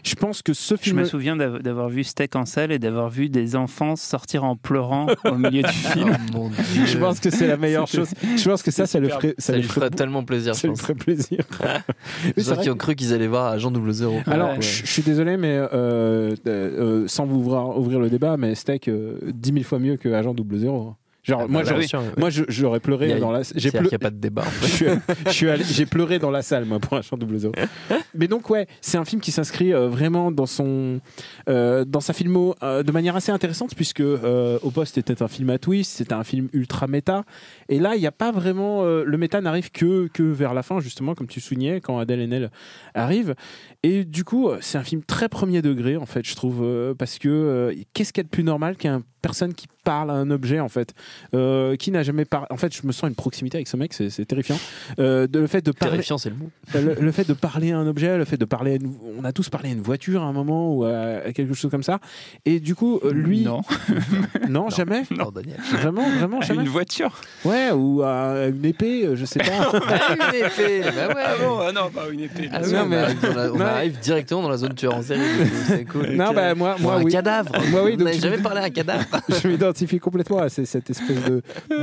Je 0.05 0.15
pense 0.15 0.43
que 0.43 0.53
ce 0.55 0.75
Je 0.77 0.81
film. 0.81 0.99
me 0.99 1.05
souviens 1.05 1.37
d'av- 1.37 1.63
d'avoir 1.63 1.89
vu 1.89 2.03
Steak 2.05 2.35
en 2.37 2.45
salle 2.47 2.73
et 2.73 2.79
d'avoir 2.79 3.09
vu 3.11 3.29
des 3.29 3.55
enfants 3.57 3.95
sortir 3.97 4.45
en 4.45 4.57
pleurant 4.57 5.07
au 5.25 5.37
milieu 5.37 5.63
du 5.63 5.69
film. 5.73 6.17
Oh 6.35 6.37
mon 6.39 6.49
dieu. 6.49 6.87
Je 6.87 6.99
pense 6.99 7.21
que 7.21 7.31
c'est 7.31 7.47
la 7.47 7.57
meilleure 7.57 7.87
chose. 7.87 8.09
Je 8.37 8.49
pense 8.49 8.63
que 8.63 8.71
ça, 8.71 8.87
ça, 8.87 8.99
le 9.01 9.09
ferait, 9.09 9.35
ça 9.39 9.55
lui 9.57 9.63
ferait 9.63 9.91
tellement 9.91 10.25
plaisir. 10.25 10.55
ça 10.55 10.63
Je 10.67 10.73
lui 10.73 10.77
ferait 10.77 10.95
plaisir. 10.95 11.39
Les 12.37 12.43
gens 12.43 12.57
qui 12.57 12.71
ont 12.71 12.77
cru 12.77 12.95
qu'ils 12.95 13.13
allaient 13.13 13.27
voir 13.29 13.47
Agent 13.53 13.73
00. 13.73 14.21
Alors, 14.27 14.51
Ouais. 14.51 14.57
je 14.61 14.83
je 14.85 14.91
suis 14.93 15.03
désolé, 15.03 15.37
mais 15.37 15.57
euh, 15.57 15.69
euh, 15.73 16.35
euh, 16.47 17.05
sans 17.09 17.25
vous 17.25 17.37
ouvrir, 17.37 17.79
ouvrir 17.79 18.01
le 18.01 18.11
débat, 18.11 18.37
mais 18.37 18.55
Steak, 18.55 18.89
euh, 18.89 19.19
10 19.33 19.53
000 19.53 19.65
fois 19.65 19.79
mieux 19.79 19.97
que 19.97 20.09
Agent 20.11 20.35
00. 20.35 20.97
Genre, 21.25 21.43
Ah, 21.45 21.47
moi, 21.49 21.63
bah, 21.63 21.69
j'aurais- 21.89 22.11
moi, 22.19 22.31
j'aurais 22.31 22.81
pleuré 22.81 23.13
a- 23.13 23.21
dans 23.21 23.31
la. 23.31 23.43
J'ai 23.55 23.71
n'y 23.71 23.95
a 23.95 23.99
pas 23.99 24.11
de 24.11 24.17
débat. 24.17 24.43
en 24.43 24.45
fait. 24.51 25.01
j'ai 25.31 25.87
pleuré 25.87 26.19
dans 26.19 26.31
la 26.33 26.43
salle 26.43 26.65
moi 26.65 26.81
pour 26.81 26.97
un 26.97 27.03
chant 27.03 27.17
double 27.17 27.39
zéro. 27.39 27.55
Mais 28.15 28.27
donc 28.27 28.51
ouais, 28.51 28.67
c'est 28.81 28.99
un 28.99 29.05
film 29.05 29.21
qui 29.21 29.31
s'inscrit 29.31 29.73
euh, 29.73 29.89
vraiment 29.89 30.33
dans 30.33 30.47
son 30.47 31.01
euh, 31.49 31.85
dans 31.85 32.01
sa 32.01 32.13
filmo 32.13 32.55
euh, 32.63 32.83
de 32.83 32.91
manière 32.93 33.15
assez 33.17 33.31
intéressante 33.31 33.75
puisque 33.77 34.01
Au 34.03 34.71
poste 34.71 34.99
était 34.99 35.23
un 35.23 35.29
film 35.29 35.51
à 35.51 35.59
twist, 35.59 35.93
c'était 35.99 36.13
un 36.13 36.25
film 36.25 36.49
ultra 36.53 36.87
méta 36.89 37.25
et 37.69 37.79
là 37.79 37.95
il 37.95 38.01
n'y 38.01 38.07
a 38.07 38.13
pas 38.13 38.33
vraiment 38.33 38.85
le 38.85 39.17
méta 39.17 39.41
n'arrive 39.41 39.71
que 39.71 40.09
que 40.09 40.23
vers 40.23 40.55
la 40.55 40.63
fin 40.63 40.81
justement 40.81 41.15
comme 41.15 41.27
tu 41.29 41.41
soulignais 41.41 41.81
quand 41.81 41.99
Adèle 41.99 42.21
Haenel 42.21 42.51
arrive 42.95 43.35
et 43.83 44.05
du 44.05 44.25
coup 44.25 44.49
c'est 44.61 44.79
un 44.79 44.83
film 44.83 45.03
très 45.03 45.29
premier 45.29 45.63
degré 45.63 45.97
en 45.97 46.07
fait 46.07 46.27
je 46.27 46.35
trouve 46.35 46.95
parce 46.99 47.19
que 47.19 47.75
qu'est-ce 47.95 48.13
qu'il 48.13 48.21
y 48.21 48.25
a 48.25 48.25
de 48.25 48.29
plus 48.29 48.45
normal 48.45 48.77
qu'un 48.77 49.03
personne 49.23 49.55
qui 49.55 49.67
parle 49.85 50.11
à 50.11 50.15
un 50.15 50.31
objet 50.31 50.61
en 50.61 50.69
fait 50.69 50.95
euh, 51.35 51.75
qui 51.77 51.91
n'a 51.91 52.03
jamais 52.03 52.25
parlé 52.25 52.47
en 52.51 52.57
fait 52.57 52.73
je 52.77 52.87
me 52.87 52.93
sens 52.93 53.09
une 53.09 53.17
proximité 53.17 53.57
avec 53.57 53.67
ce 53.67 53.77
mec 53.77 53.93
c'est 53.95 54.11
c'est 54.11 54.25
terrifiant 54.25 54.59
euh, 55.01 55.27
de, 55.27 55.41
le 55.41 55.47
fait 55.49 55.61
de 55.65 55.73
parler 55.73 55.93
Terrifiant, 55.97 56.19
c'est 56.19 56.31
le 56.31 56.37
mot. 56.37 56.51
le, 56.75 56.95
le 57.01 57.13
fait 57.13 57.27
de 57.27 57.33
parler 57.33 57.73
à 57.73 57.79
un 57.79 57.87
objet, 57.87 58.17
le 58.19 58.25
fait 58.25 58.37
de 58.37 58.45
parler, 58.45 58.73
à 58.73 58.75
une- 58.77 58.95
on 59.19 59.25
a 59.25 59.33
tous 59.33 59.49
parlé 59.49 59.71
à 59.71 59.73
une 59.73 59.81
voiture 59.83 60.23
à 60.23 60.27
un 60.27 60.33
moment 60.33 60.75
ou 60.75 60.85
à, 60.85 61.23
à 61.27 61.33
quelque 61.33 61.55
chose 61.55 61.71
comme 61.71 61.83
ça. 61.83 61.99
Et 62.45 62.61
du 62.61 62.75
coup, 62.75 63.01
euh, 63.05 63.13
lui, 63.13 63.43
Non. 63.43 63.63
non, 64.49 64.71
jamais, 64.71 65.03
Non, 65.11 65.31
Daniel. 65.31 65.59
vraiment, 65.73 66.09
vraiment 66.19 66.39
À 66.41 66.45
jamais. 66.45 66.63
une 66.63 66.69
voiture. 66.69 67.21
Ouais, 67.45 67.71
ou 67.73 68.03
à 68.03 68.47
une 68.49 68.65
épée, 68.65 69.07
euh, 69.07 69.17
je 69.17 69.25
sais 69.25 69.39
pas. 69.41 69.71
Ah, 69.93 70.15
une 70.15 70.37
épée 70.47 70.81
Bah 70.97 71.09
ouais. 71.09 71.67
ah 71.69 71.73
non, 71.73 71.91
pas 71.91 72.09
une 72.11 72.21
épée. 72.21 72.49
Ah 72.53 72.61
Non, 72.61 72.67
oui, 72.69 72.75
on, 72.83 72.87
mais- 72.87 72.97
arrive 72.97 73.21
dans 73.23 73.35
la- 73.35 73.45
on 73.53 73.57
Non, 73.57 73.59
mais- 73.59 73.65
arrive 73.65 73.99
directement 74.01 74.43
dans 74.43 74.51
la 74.51 74.57
zone 74.57 74.75
tueur 74.75 74.95
en 74.95 75.03
série. 75.03 75.21
C'est 75.67 75.85
cool. 75.85 76.11
non, 76.13 76.33
bah 76.33 76.55
moi, 76.55 76.77
moi, 76.81 76.95
un 76.97 77.03
oui. 77.03 77.13
cadavre. 77.13 77.53
Moi, 77.71 77.85
oui, 77.85 77.97
donc 77.97 78.09
jamais 78.13 78.39
parlé 78.39 78.61
à 78.61 78.65
un 78.65 78.71
cadavre. 78.71 79.05
je 79.29 79.49
m'identifie 79.49 79.99
complètement 79.99 80.39
à 80.39 80.49
cette 80.49 80.91
espèce 80.91 81.25
de, 81.25 81.43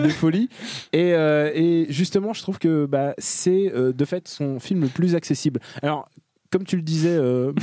folie. 0.10 0.50
Et, 0.94 1.14
euh, 1.14 1.52
et 1.54 1.88
justement, 1.90 2.34
je 2.34 2.42
trouve 2.42 2.60
que 2.60 2.86
bah, 2.86 3.14
c'est 3.18 3.72
euh, 3.74 3.94
de 3.94 4.06
fait 4.06 4.28
son 4.28 4.60
film 4.60 4.82
le 4.82 4.88
plus 4.88 5.16
accessible. 5.16 5.60
Alors, 5.82 6.10
comme 6.52 6.64
tu 6.64 6.76
le 6.76 6.82
disais, 6.82 7.16
euh, 7.16 7.54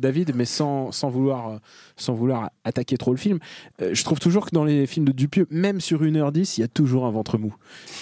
David, 0.00 0.34
mais 0.34 0.44
sans, 0.46 0.90
sans, 0.90 1.08
vouloir, 1.08 1.60
sans 1.96 2.14
vouloir 2.14 2.50
attaquer 2.64 2.96
trop 2.96 3.12
le 3.12 3.16
film, 3.16 3.38
euh, 3.80 3.90
je 3.94 4.04
trouve 4.04 4.20
toujours 4.20 4.46
que 4.46 4.54
dans 4.54 4.64
les 4.64 4.86
films 4.86 5.06
de 5.06 5.12
Dupieux, 5.12 5.46
même 5.50 5.80
sur 5.80 6.02
1h10, 6.02 6.54
il 6.58 6.60
y 6.60 6.64
a 6.64 6.68
toujours 6.68 7.06
un 7.06 7.10
ventre 7.10 7.38
mou. 7.38 7.54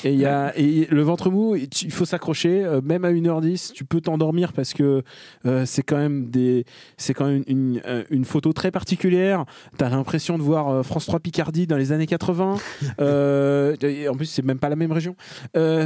Et, 0.04 0.12
il 0.12 0.18
y 0.18 0.26
a, 0.26 0.52
et 0.58 0.86
le 0.90 1.02
ventre 1.02 1.30
mou, 1.30 1.56
il 1.56 1.92
faut 1.92 2.04
s'accrocher, 2.04 2.64
euh, 2.64 2.80
même 2.82 3.04
à 3.04 3.12
1h10, 3.12 3.72
tu 3.72 3.84
peux 3.84 4.00
t'endormir 4.00 4.52
parce 4.52 4.74
que 4.74 5.02
euh, 5.46 5.64
c'est 5.64 5.82
quand 5.82 5.96
même, 5.96 6.28
des, 6.30 6.64
c'est 6.96 7.14
quand 7.14 7.26
même 7.26 7.44
une, 7.46 7.80
une, 7.86 8.04
une 8.10 8.24
photo 8.24 8.52
très 8.52 8.70
particulière. 8.70 9.44
Tu 9.78 9.84
as 9.84 9.88
l'impression 9.88 10.38
de 10.38 10.42
voir 10.42 10.84
France 10.84 11.06
3 11.06 11.20
Picardie 11.20 11.66
dans 11.66 11.76
les 11.76 11.92
années 11.92 12.06
80. 12.06 12.56
Euh, 13.00 13.76
et 13.82 14.08
en 14.08 14.14
plus, 14.14 14.26
c'est 14.26 14.44
même 14.44 14.58
pas 14.58 14.68
la 14.68 14.76
même 14.76 14.92
région. 14.92 15.16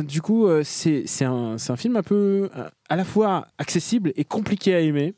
Du 0.05 0.21
coup, 0.21 0.47
c'est 0.63 1.05
c'est 1.07 1.25
un, 1.25 1.57
c'est 1.59 1.73
un 1.73 1.77
film 1.77 1.97
un 1.97 2.03
peu 2.03 2.51
à 2.89 2.97
la 2.97 3.05
fois 3.05 3.47
accessible 3.59 4.13
et 4.17 4.25
compliqué 4.25 4.75
à 4.75 4.81
aimer. 4.81 5.15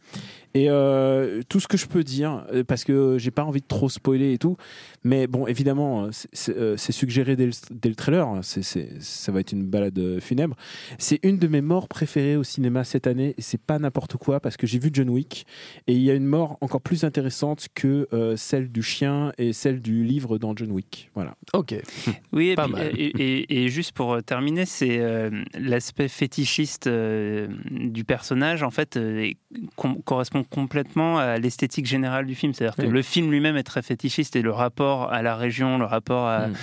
Et 0.55 0.69
euh, 0.69 1.43
tout 1.49 1.61
ce 1.61 1.69
que 1.69 1.77
je 1.77 1.87
peux 1.87 2.03
dire, 2.03 2.45
euh, 2.53 2.65
parce 2.65 2.85
que 2.85 3.19
j'ai 3.19 3.31
pas 3.31 3.45
envie 3.45 3.61
de 3.61 3.67
trop 3.67 3.89
spoiler 3.89 4.33
et 4.33 4.39
tout, 4.39 4.57
mais 5.05 5.27
bon, 5.27 5.47
évidemment, 5.47 6.05
euh, 6.05 6.09
c'est- 6.13 6.57
euh, 6.57 6.77
c'est 6.77 6.93
suggéré 6.93 7.37
dès 7.37 7.47
le, 7.47 7.53
dès 7.71 7.89
le 7.89 7.95
trailer, 7.95 8.27
hein, 8.27 8.41
ça 8.43 9.33
va 9.33 9.41
être 9.41 9.53
une 9.53 9.65
balade 9.65 9.99
euh, 9.99 10.21
funèbre. 10.21 10.57
C'est 10.99 11.19
une 11.23 11.39
de 11.39 11.47
mes 11.49 11.61
morts 11.61 11.89
préférées 11.89 12.37
au 12.37 12.45
cinéma 12.45 12.85
cette 12.85 13.07
année, 13.07 13.35
et 13.39 13.43
c'est 13.43 13.61
pas 13.61 13.79
n'importe 13.79 14.17
quoi, 14.17 14.41
parce 14.41 14.57
que 14.57 14.67
j'ai 14.67 14.79
vu 14.79 14.91
John 14.93 15.09
Wick, 15.11 15.47
et 15.87 15.93
il 15.95 16.03
y 16.03 16.11
a 16.11 16.15
une 16.15 16.27
mort 16.27 16.59
encore 16.61 16.81
plus 16.81 17.05
intéressante 17.05 17.69
que 17.75 18.09
euh, 18.13 18.37
celle 18.37 18.71
du 18.71 18.83
chien 18.83 19.33
et 19.39 19.53
celle 19.53 19.81
du 19.81 20.05
livre 20.05 20.39
dans 20.39 20.55
John 20.57 20.71
Wick. 20.73 21.11
Voilà. 21.15 21.35
Ok. 21.55 21.75
Oui, 22.33 22.51
et, 22.51 22.55
Pas 22.55 22.65
puis, 22.65 22.73
mal. 22.73 22.93
et, 22.97 23.07
et- 23.07 23.65
et 23.65 23.69
juste 23.69 23.93
pour 23.93 24.23
terminer, 24.23 24.65
c'est 24.67 24.99
euh, 25.01 25.31
l'aspect 25.59 26.09
fétichiste 26.09 26.87
euh, 26.87 27.49
du 27.71 28.05
personnage, 28.05 28.63
en 28.63 28.71
fait, 28.71 28.97
euh, 28.97 29.31
com- 29.77 30.01
correspond 30.05 30.45
complètement 30.45 31.19
à 31.19 31.39
l'esthétique 31.39 31.87
générale 31.87 32.27
du 32.27 32.35
film. 32.35 32.53
C'est-à-dire 32.55 32.77
que 32.77 32.83
Oui. 32.83 32.89
le 32.93 33.03
film 33.03 33.31
lui-même 33.31 33.57
est 33.57 33.63
très 33.65 33.83
fétichiste 33.83 34.37
et 34.37 34.43
le 34.43 34.51
rapport 34.53 34.90
à 35.13 35.23
la 35.23 35.37
région, 35.37 35.79
le 35.79 35.85
rapport 35.85 36.27
à, 36.27 36.49
Mm. 36.49 36.55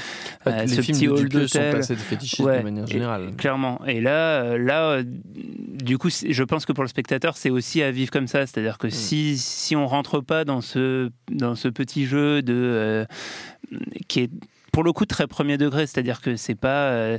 à 0.45 0.61
les 0.63 0.67
ce 0.67 0.81
films 0.81 0.97
petit 0.97 1.07
hall 1.07 1.19
Dupieux 1.19 1.47
sont 1.47 1.59
d'hôtel. 1.59 1.75
passés 1.75 1.95
de 1.95 1.99
fétichisme 1.99 2.43
Ouais, 2.45 2.59
de 2.59 2.63
manière 2.63 2.83
et- 2.85 2.91
générale. 2.91 3.31
Clairement. 3.37 3.81
Et 3.87 4.01
là, 4.01 4.41
euh, 4.43 4.57
là, 4.57 4.83
euh, 4.91 5.03
du 5.05 5.97
coup, 5.97 6.09
je 6.09 6.43
pense 6.43 6.65
que 6.65 6.73
pour 6.73 6.83
le 6.83 6.89
spectateur, 6.89 7.37
c'est 7.37 7.49
aussi 7.49 7.81
à 7.81 7.91
vivre 7.91 8.11
comme 8.11 8.27
ça. 8.27 8.45
C'est-à-dire 8.45 8.77
que 8.77 8.89
si 8.89 9.37
si 9.37 9.75
on 9.75 9.87
rentre 9.87 10.19
pas 10.21 10.43
dans 10.45 10.61
ce 10.61 11.09
dans 11.31 11.55
ce 11.55 11.67
petit 11.69 12.05
jeu 12.05 12.41
de 12.41 12.53
euh, 12.53 13.05
qui 14.07 14.21
est 14.21 14.31
pour 14.77 14.83
le 14.83 14.93
coup 14.93 15.07
très 15.07 15.25
premier 15.25 15.57
degré, 15.57 15.87
c'est-à-dire 15.87 16.21
que 16.21 16.35
c'est 16.35 16.53
pas. 16.53 16.91
euh, 16.91 17.17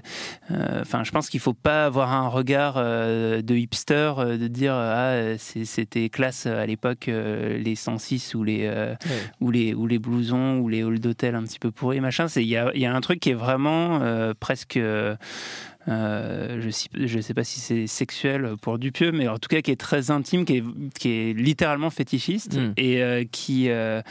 euh, 0.52 0.80
Enfin, 0.80 1.02
je 1.02 1.10
pense 1.10 1.28
qu'il 1.28 1.40
faut 1.40 1.54
pas 1.54 1.86
avoir 1.86 2.12
un 2.12 2.28
regard 2.28 2.74
euh, 2.76 3.42
de 3.42 3.56
hipster 3.56 4.12
de 4.38 4.46
dire 4.46 4.74
ah 4.74 5.16
c'était 5.38 6.08
classe 6.08 6.46
à 6.46 6.64
l'époque 6.66 7.06
les 7.08 7.74
106 7.74 8.36
ou 8.36 8.44
les 8.44 8.70
ou 9.40 9.50
les 9.50 9.74
ou 9.74 9.88
les 9.88 9.98
blousons 9.98 10.58
ou 10.60 10.68
les 10.68 10.82
halls 10.84 11.00
d'hôtel 11.00 11.34
un 11.34 11.42
petit 11.42 11.58
peu 11.58 11.72
pourris 11.72 11.98
machin. 12.00 12.28
C'est 12.28 12.44
il 12.44 12.48
y 12.48 12.56
a, 12.56 12.70
il 12.76 12.80
y 12.80 12.86
a 12.86 12.94
un 12.94 13.00
truc 13.00 13.18
qui 13.18 13.30
est 13.30 13.34
vraiment 13.34 14.00
presque 14.38 14.78
euh, 15.88 16.60
je 16.60 17.16
ne 17.16 17.20
sais 17.22 17.34
pas 17.34 17.44
si 17.44 17.60
c'est 17.60 17.86
sexuel 17.86 18.54
pour 18.60 18.78
Dupieux, 18.78 19.10
mais 19.10 19.26
en 19.26 19.38
tout 19.38 19.48
cas 19.48 19.62
qui 19.62 19.70
est 19.70 19.80
très 19.80 20.10
intime, 20.10 20.44
qui 20.44 20.58
est, 20.58 20.64
qui 20.98 21.08
est 21.08 21.32
littéralement 21.32 21.90
fétichiste 21.90 22.56
Mm. 22.56 22.72
et 22.76 23.02
euh, 23.02 23.24
qui, 23.30 23.70
euh, 23.70 24.02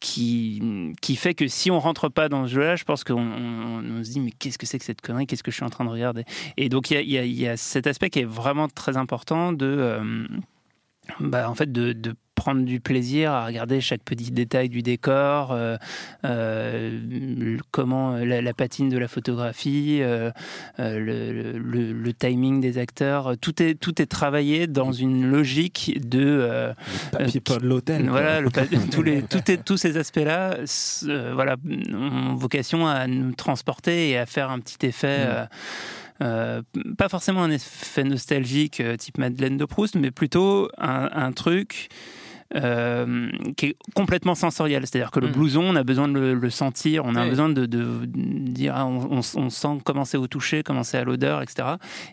qui, 0.00 0.94
qui 1.02 1.14
fait 1.16 1.34
que 1.34 1.46
si 1.46 1.70
on 1.70 1.78
rentre 1.78 2.08
pas 2.08 2.28
dans 2.28 2.46
ce 2.46 2.52
jeu-là, 2.54 2.74
je 2.76 2.84
pense 2.84 3.04
qu'on 3.04 3.20
on- 3.20 4.02
se 4.04 4.10
dit 4.10 4.20
mais 4.20 4.30
qu'est-ce 4.32 4.58
que 4.58 4.66
c'est 4.66 4.78
que 4.78 4.84
cette 4.84 5.00
connerie? 5.02 5.26
Qu'est-ce 5.26 5.42
que 5.42 5.50
je 5.50 5.56
suis 5.56 5.64
en 5.64 5.70
train 5.70 5.84
de 5.84 5.90
regarder? 5.90 6.24
Et 6.56 6.68
donc 6.68 6.90
il 6.90 6.94
y 7.08 7.18
a, 7.18 7.22
y 7.24 7.30
y 7.30 7.46
a 7.46 7.56
cet 7.56 7.86
aspect 7.86 8.10
qui 8.10 8.20
est 8.20 8.24
vraiment 8.24 8.66
très 8.68 8.96
important 8.96 9.52
de, 9.52 9.66
euh, 9.66 10.26
bah, 11.20 11.48
en 11.50 11.54
fait, 11.54 11.70
de 11.70 11.92
prendre 12.40 12.62
du 12.64 12.80
plaisir 12.80 13.32
à 13.32 13.44
regarder 13.44 13.82
chaque 13.82 14.02
petit 14.02 14.30
détail 14.30 14.70
du 14.70 14.80
décor, 14.82 15.52
euh, 15.52 15.76
euh, 16.24 16.90
le- 17.08 17.58
comment 17.70 18.14
euh, 18.14 18.24
la, 18.24 18.40
la 18.40 18.54
patine 18.54 18.88
de 18.88 18.96
la 18.96 19.08
photographie, 19.08 19.98
euh, 20.00 20.30
le, 20.78 21.52
le- 21.58 21.92
le 21.92 22.12
timing 22.14 22.60
des 22.60 22.78
acteurs, 22.78 23.34
tout 23.38 23.62
est, 23.62 23.74
tout 23.74 24.00
est 24.00 24.06
travaillé 24.06 24.66
dans 24.66 24.90
une 24.92 25.30
logique 25.30 26.00
de... 26.08 26.20
euh, 26.24 26.72
Papier 27.12 27.40
de 27.40 27.66
l'hôtel. 27.66 28.08
voilà, 28.08 28.40
le 28.40 28.48
tous, 28.90 29.02
les, 29.02 29.22
tout 29.22 29.50
est- 29.50 29.62
tous 29.62 29.76
ces 29.76 29.98
aspects-là 29.98 30.56
voilà, 31.34 31.56
ont 31.92 32.34
vocation 32.36 32.86
à 32.86 33.06
nous 33.06 33.32
transporter 33.34 34.08
et 34.10 34.16
à 34.18 34.24
faire 34.24 34.50
un 34.50 34.60
petit 34.60 34.86
effet. 34.86 35.18
Mm. 35.26 35.48
euh, 36.22 36.62
pas 36.98 37.08
forcément 37.08 37.42
un 37.42 37.50
effet 37.50 38.04
nostalgique 38.04 38.80
euh, 38.80 38.96
type 38.96 39.18
Madeleine 39.18 39.56
de 39.56 39.64
Proust, 39.64 39.94
mais 39.96 40.10
plutôt 40.10 40.68
un, 40.78 41.08
un 41.12 41.32
truc 41.32 41.88
euh, 42.56 43.28
qui 43.56 43.66
est 43.66 43.76
complètement 43.94 44.34
sensoriel. 44.34 44.86
C'est-à-dire 44.86 45.10
que 45.10 45.20
le 45.20 45.28
Mm. 45.28 45.32
blouson, 45.32 45.62
on 45.62 45.76
a 45.76 45.84
besoin 45.84 46.08
de 46.08 46.14
le, 46.18 46.34
le 46.34 46.50
sentir, 46.50 47.04
on 47.04 47.14
a 47.14 47.22
Oui. 47.24 47.30
besoin 47.30 47.48
de, 47.48 47.66
de 47.66 48.04
dire, 48.06 48.74
ah, 48.76 48.86
on, 48.86 49.18
on- 49.18 49.20
on 49.36 49.50
sent 49.50 49.68
commencer 49.84 50.16
au 50.16 50.26
toucher, 50.26 50.62
commencer 50.62 50.96
à 50.96 51.04
l'odeur, 51.04 51.42
etc. 51.42 51.68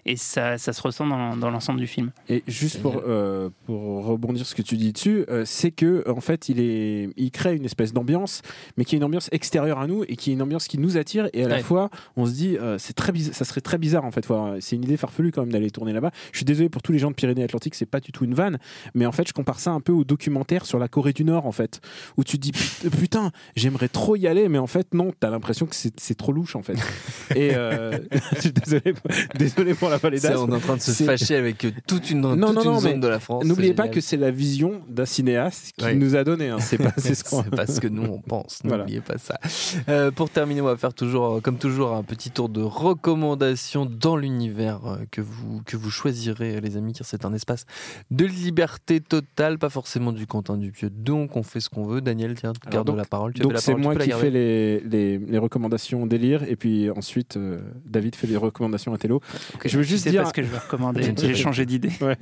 Et 0.06 0.15
ça, 0.15 0.58
ça 0.58 0.74
se 0.74 0.82
ressent 0.82 1.08
dans, 1.08 1.36
dans 1.38 1.50
l'ensemble 1.50 1.79
du 1.79 1.88
film. 1.88 2.12
Et 2.29 2.44
juste 2.48 2.82
pour, 2.82 3.01
euh, 3.08 3.50
pour 3.65 4.06
rebondir 4.06 4.46
ce 4.46 4.53
que 4.56 4.62
tu 4.62 4.77
dis 4.77 4.94
dessus, 4.94 5.25
euh, 5.29 5.44
c'est 5.46 5.72
que 5.72 6.03
en 6.10 6.22
fait, 6.22 6.50
il, 6.50 6.60
est, 6.60 7.10
il 7.17 7.32
crée 7.32 7.56
une 7.56 7.65
espèce 7.65 7.94
d'ambiance, 7.94 8.41
mais 8.77 8.86
qui 8.86 8.96
est 8.96 8.98
une 8.98 9.03
ambiance 9.03 9.29
extérieure 9.32 9.79
à 9.79 9.88
nous 9.88 10.03
et 10.08 10.15
qui 10.15 10.29
est 10.32 10.34
une 10.34 10.41
ambiance 10.41 10.67
qui 10.67 10.77
nous 10.77 10.98
attire. 10.98 11.29
Et 11.34 11.44
à 11.44 11.48
la 11.48 11.60
fois, 11.60 11.89
on 12.15 12.25
se 12.25 12.32
dit, 12.34 12.58
euh, 12.58 12.77
c'est 12.77 12.94
très 12.94 13.12
bizarre, 13.12 13.34
ça 13.36 13.46
serait 13.46 13.62
très 13.62 13.77
bizarre 13.77 14.06
en 14.06 14.12
fait. 14.12 14.27
C'est 14.60 14.75
une 14.75 14.84
idée 14.84 14.98
farfelue 14.98 15.32
quand 15.32 15.41
même 15.41 15.51
d'aller 15.51 15.72
tourner 15.72 15.94
là-bas. 15.94 16.12
Je 16.32 16.38
suis 16.38 16.46
désolé 16.46 16.70
pour 16.70 16.82
tous 16.82 16.91
les 16.91 17.00
gens 17.00 17.10
de 17.10 17.15
Pyrénées-Atlantiques, 17.15 17.75
c'est 17.75 17.86
pas 17.86 18.00
du 18.00 18.12
tout 18.12 18.25
une 18.25 18.34
vanne, 18.34 18.58
mais 18.94 19.06
en 19.06 19.12
fait, 19.12 19.27
je 19.27 19.34
compare 19.34 19.60
ça 19.60 19.72
un 19.72 19.79
peu 19.82 19.91
au 19.94 20.03
documentaire 20.27 20.65
sur 20.65 20.77
la 20.77 20.88
Corée 20.89 21.13
du 21.13 21.24
Nord 21.24 21.46
en 21.46 21.51
fait, 21.53 21.79
où 22.17 22.24
tu 22.25 22.38
te 22.38 22.41
dis 22.43 22.51
Put- 22.51 22.89
putain, 22.89 23.31
j'aimerais 23.55 23.88
trop 23.88 24.15
y 24.17 24.27
aller, 24.27 24.50
mais 24.50 24.57
en 24.57 24.67
fait 24.67 24.93
non, 24.93 25.13
t'as 25.19 25.29
l'impression 25.29 25.65
que 25.65 25.75
c'est 25.75 26.15
trop 26.17 26.34
louche 26.34 26.55
en 26.57 26.62
fait. 26.62 26.74
Et 27.36 27.51
euh, 27.55 27.98
désolé, 28.65 28.93
désolé 29.36 29.74
pour 29.74 29.89
la 29.89 29.98
d'Aspe. 30.00 30.34
on 30.38 30.51
est 30.51 30.55
en 30.55 30.60
train 30.60 30.75
de 30.75 30.81
se 30.81 30.91
fâcher 31.03 31.36
avec 31.36 31.63
euh, 31.65 31.72
toute 31.88 32.10
une, 32.12 32.22
Non, 32.22 32.31
toute 32.36 32.55
non, 32.55 32.62
une 32.62 32.69
non, 32.72 32.79
zone 32.79 33.00
de 33.00 33.07
la 33.07 33.19
France. 33.22 33.46
N'oubliez 33.46 33.74
pas 33.74 33.88
que 33.88 34.01
c'est 34.01 34.17
la 34.17 34.31
vision 34.31 34.81
d'un 34.89 35.05
cinéaste 35.05 35.74
qui 35.77 35.86
Ouais. 35.86 35.96
nous 35.96 36.15
a 36.17 36.24
donné. 36.25 36.50
hein. 36.50 36.57
C'est 36.60 36.77
pas, 36.77 36.93
ce 36.98 37.24
qu'on- 37.24 37.43
pas 37.43 37.67
ce 37.67 37.79
que 37.79 37.88
nous 37.88 38.03
on 38.03 38.19
pense, 38.19 38.60
Voilà. 38.65 38.79
n'oubliez 38.84 39.01
pas 39.01 39.17
ça. 39.17 39.39
Euh, 39.88 40.12
pour 40.12 40.29
terminer, 40.29 40.60
on 40.62 40.65
va 40.65 40.75
faire 40.77 40.93
toujours, 40.93 41.36
euh, 41.38 41.39
comme 41.41 41.57
toujours, 41.57 41.93
un 41.93 42.03
petit 42.03 42.31
tour 42.31 42.50
de 42.50 42.62
recommandations 42.62 43.86
dans 43.86 44.17
l'univers 44.17 44.79
euh, 44.86 44.98
que 45.12 45.22
vous, 45.22 45.62
que 45.65 45.77
vous 45.77 45.89
choisirez, 45.89 46.60
les 46.60 46.75
amis, 46.77 46.93
car 46.93 47.07
c'est 47.07 47.24
un 47.25 47.34
espace 47.34 47.65
de 48.12 48.25
liberté 48.25 49.00
totale, 49.00 49.57
pas 49.57 49.69
forcément 49.69 50.12
du 50.17 50.27
Quentin 50.27 50.57
Dupieux. 50.57 50.89
Donc 50.89 51.36
on 51.38 51.43
fait 51.43 51.59
ce 51.59 51.69
qu'on 51.69 51.86
veut. 51.86 52.01
Daniel, 52.01 52.36
tiens, 52.36 52.51
Alors 52.63 52.71
garde 52.74 52.88
donc- 52.88 52.97
la 52.97 53.05
parole. 53.05 53.33
Tu 53.33 53.41
Donc 53.41 53.57
c'est 53.57 53.75
moi 53.75 53.95
qui 53.95 54.12
fais 54.12 54.29
les, 54.29 54.79
les, 54.81 55.17
les 55.17 55.38
recommandations 55.38 56.05
délire 56.05 56.43
et 56.43 56.55
puis 56.55 56.89
ensuite 56.89 57.38
euh, 57.38 57.59
David 57.86 58.15
fait 58.15 58.27
les 58.27 58.36
recommandations 58.38 58.93
à 58.93 58.97
Télo. 58.97 59.21
Ok. 59.55 59.62
Je 59.65 59.77
veux 59.77 59.83
juste 59.83 60.07
dire, 60.07 60.24
pas 60.24 60.29
ce 60.29 60.33
que 60.33 60.43
je 60.43 60.47
vais 60.50 60.57
recommander. 60.57 61.13
J'ai 61.17 61.36
changé 61.36 61.65
d'idée. 61.65 61.91
Ouais. 62.01 62.17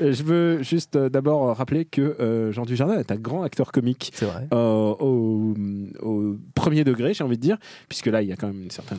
Euh, 0.00 0.12
je 0.12 0.22
veux 0.22 0.62
juste 0.62 0.96
euh, 0.96 1.08
d'abord 1.08 1.56
rappeler 1.56 1.84
que 1.84 2.00
euh, 2.00 2.50
Jean 2.52 2.64
Dujardin 2.64 2.98
est 2.98 3.10
un 3.12 3.16
grand 3.16 3.42
acteur 3.42 3.70
comique. 3.72 4.10
C'est 4.14 4.26
vrai. 4.26 4.46
euh, 4.52 4.94
au, 4.98 5.54
au 6.02 6.36
premier 6.54 6.84
degré, 6.84 7.14
j'ai 7.14 7.24
envie 7.24 7.36
de 7.36 7.42
dire, 7.42 7.56
puisque 7.88 8.06
là 8.06 8.22
il 8.22 8.28
y 8.28 8.32
a 8.32 8.36
quand 8.36 8.46
même 8.48 8.62
une 8.64 8.70
certaine, 8.70 8.98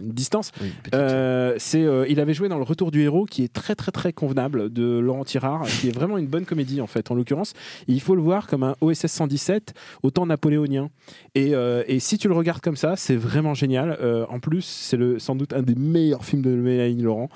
une 0.00 0.10
distance. 0.12 0.52
Oui. 0.60 0.68
Euh, 0.94 1.54
c'est, 1.58 1.84
euh, 1.84 2.06
il 2.08 2.20
avait 2.20 2.34
joué 2.34 2.48
dans 2.48 2.58
Le 2.58 2.64
Retour 2.64 2.90
du 2.90 3.00
héros, 3.02 3.24
qui 3.26 3.42
est 3.44 3.52
très 3.52 3.74
très 3.74 3.92
très 3.92 4.12
convenable 4.12 4.72
de 4.72 4.98
Laurent 4.98 5.24
Tirard, 5.24 5.66
qui 5.66 5.88
est 5.88 5.92
vraiment 5.92 6.18
une 6.18 6.26
bonne 6.26 6.44
comédie 6.44 6.80
en 6.80 6.86
fait, 6.86 7.10
en 7.10 7.14
l'occurrence. 7.14 7.52
Il 7.88 8.00
faut 8.00 8.14
le 8.14 8.22
voir 8.22 8.46
comme 8.46 8.62
un 8.62 8.76
OSS 8.80 9.06
117 9.06 9.74
au 10.02 10.10
temps 10.10 10.26
napoléonien. 10.26 10.90
Et, 11.34 11.54
euh, 11.54 11.82
et 11.86 12.00
si 12.00 12.18
tu 12.18 12.28
le 12.28 12.34
regardes 12.34 12.60
comme 12.60 12.76
ça, 12.76 12.96
c'est 12.96 13.16
vraiment 13.16 13.54
génial. 13.54 13.96
Euh, 14.00 14.26
en 14.28 14.40
plus, 14.40 14.62
c'est 14.62 14.98
sans 15.18 15.36
doute 15.36 15.52
un 15.52 15.62
des 15.62 15.74
meilleurs 15.74 16.24
films 16.24 16.42
de 16.42 16.50
Mélanie 16.50 17.02
Laurent, 17.02 17.28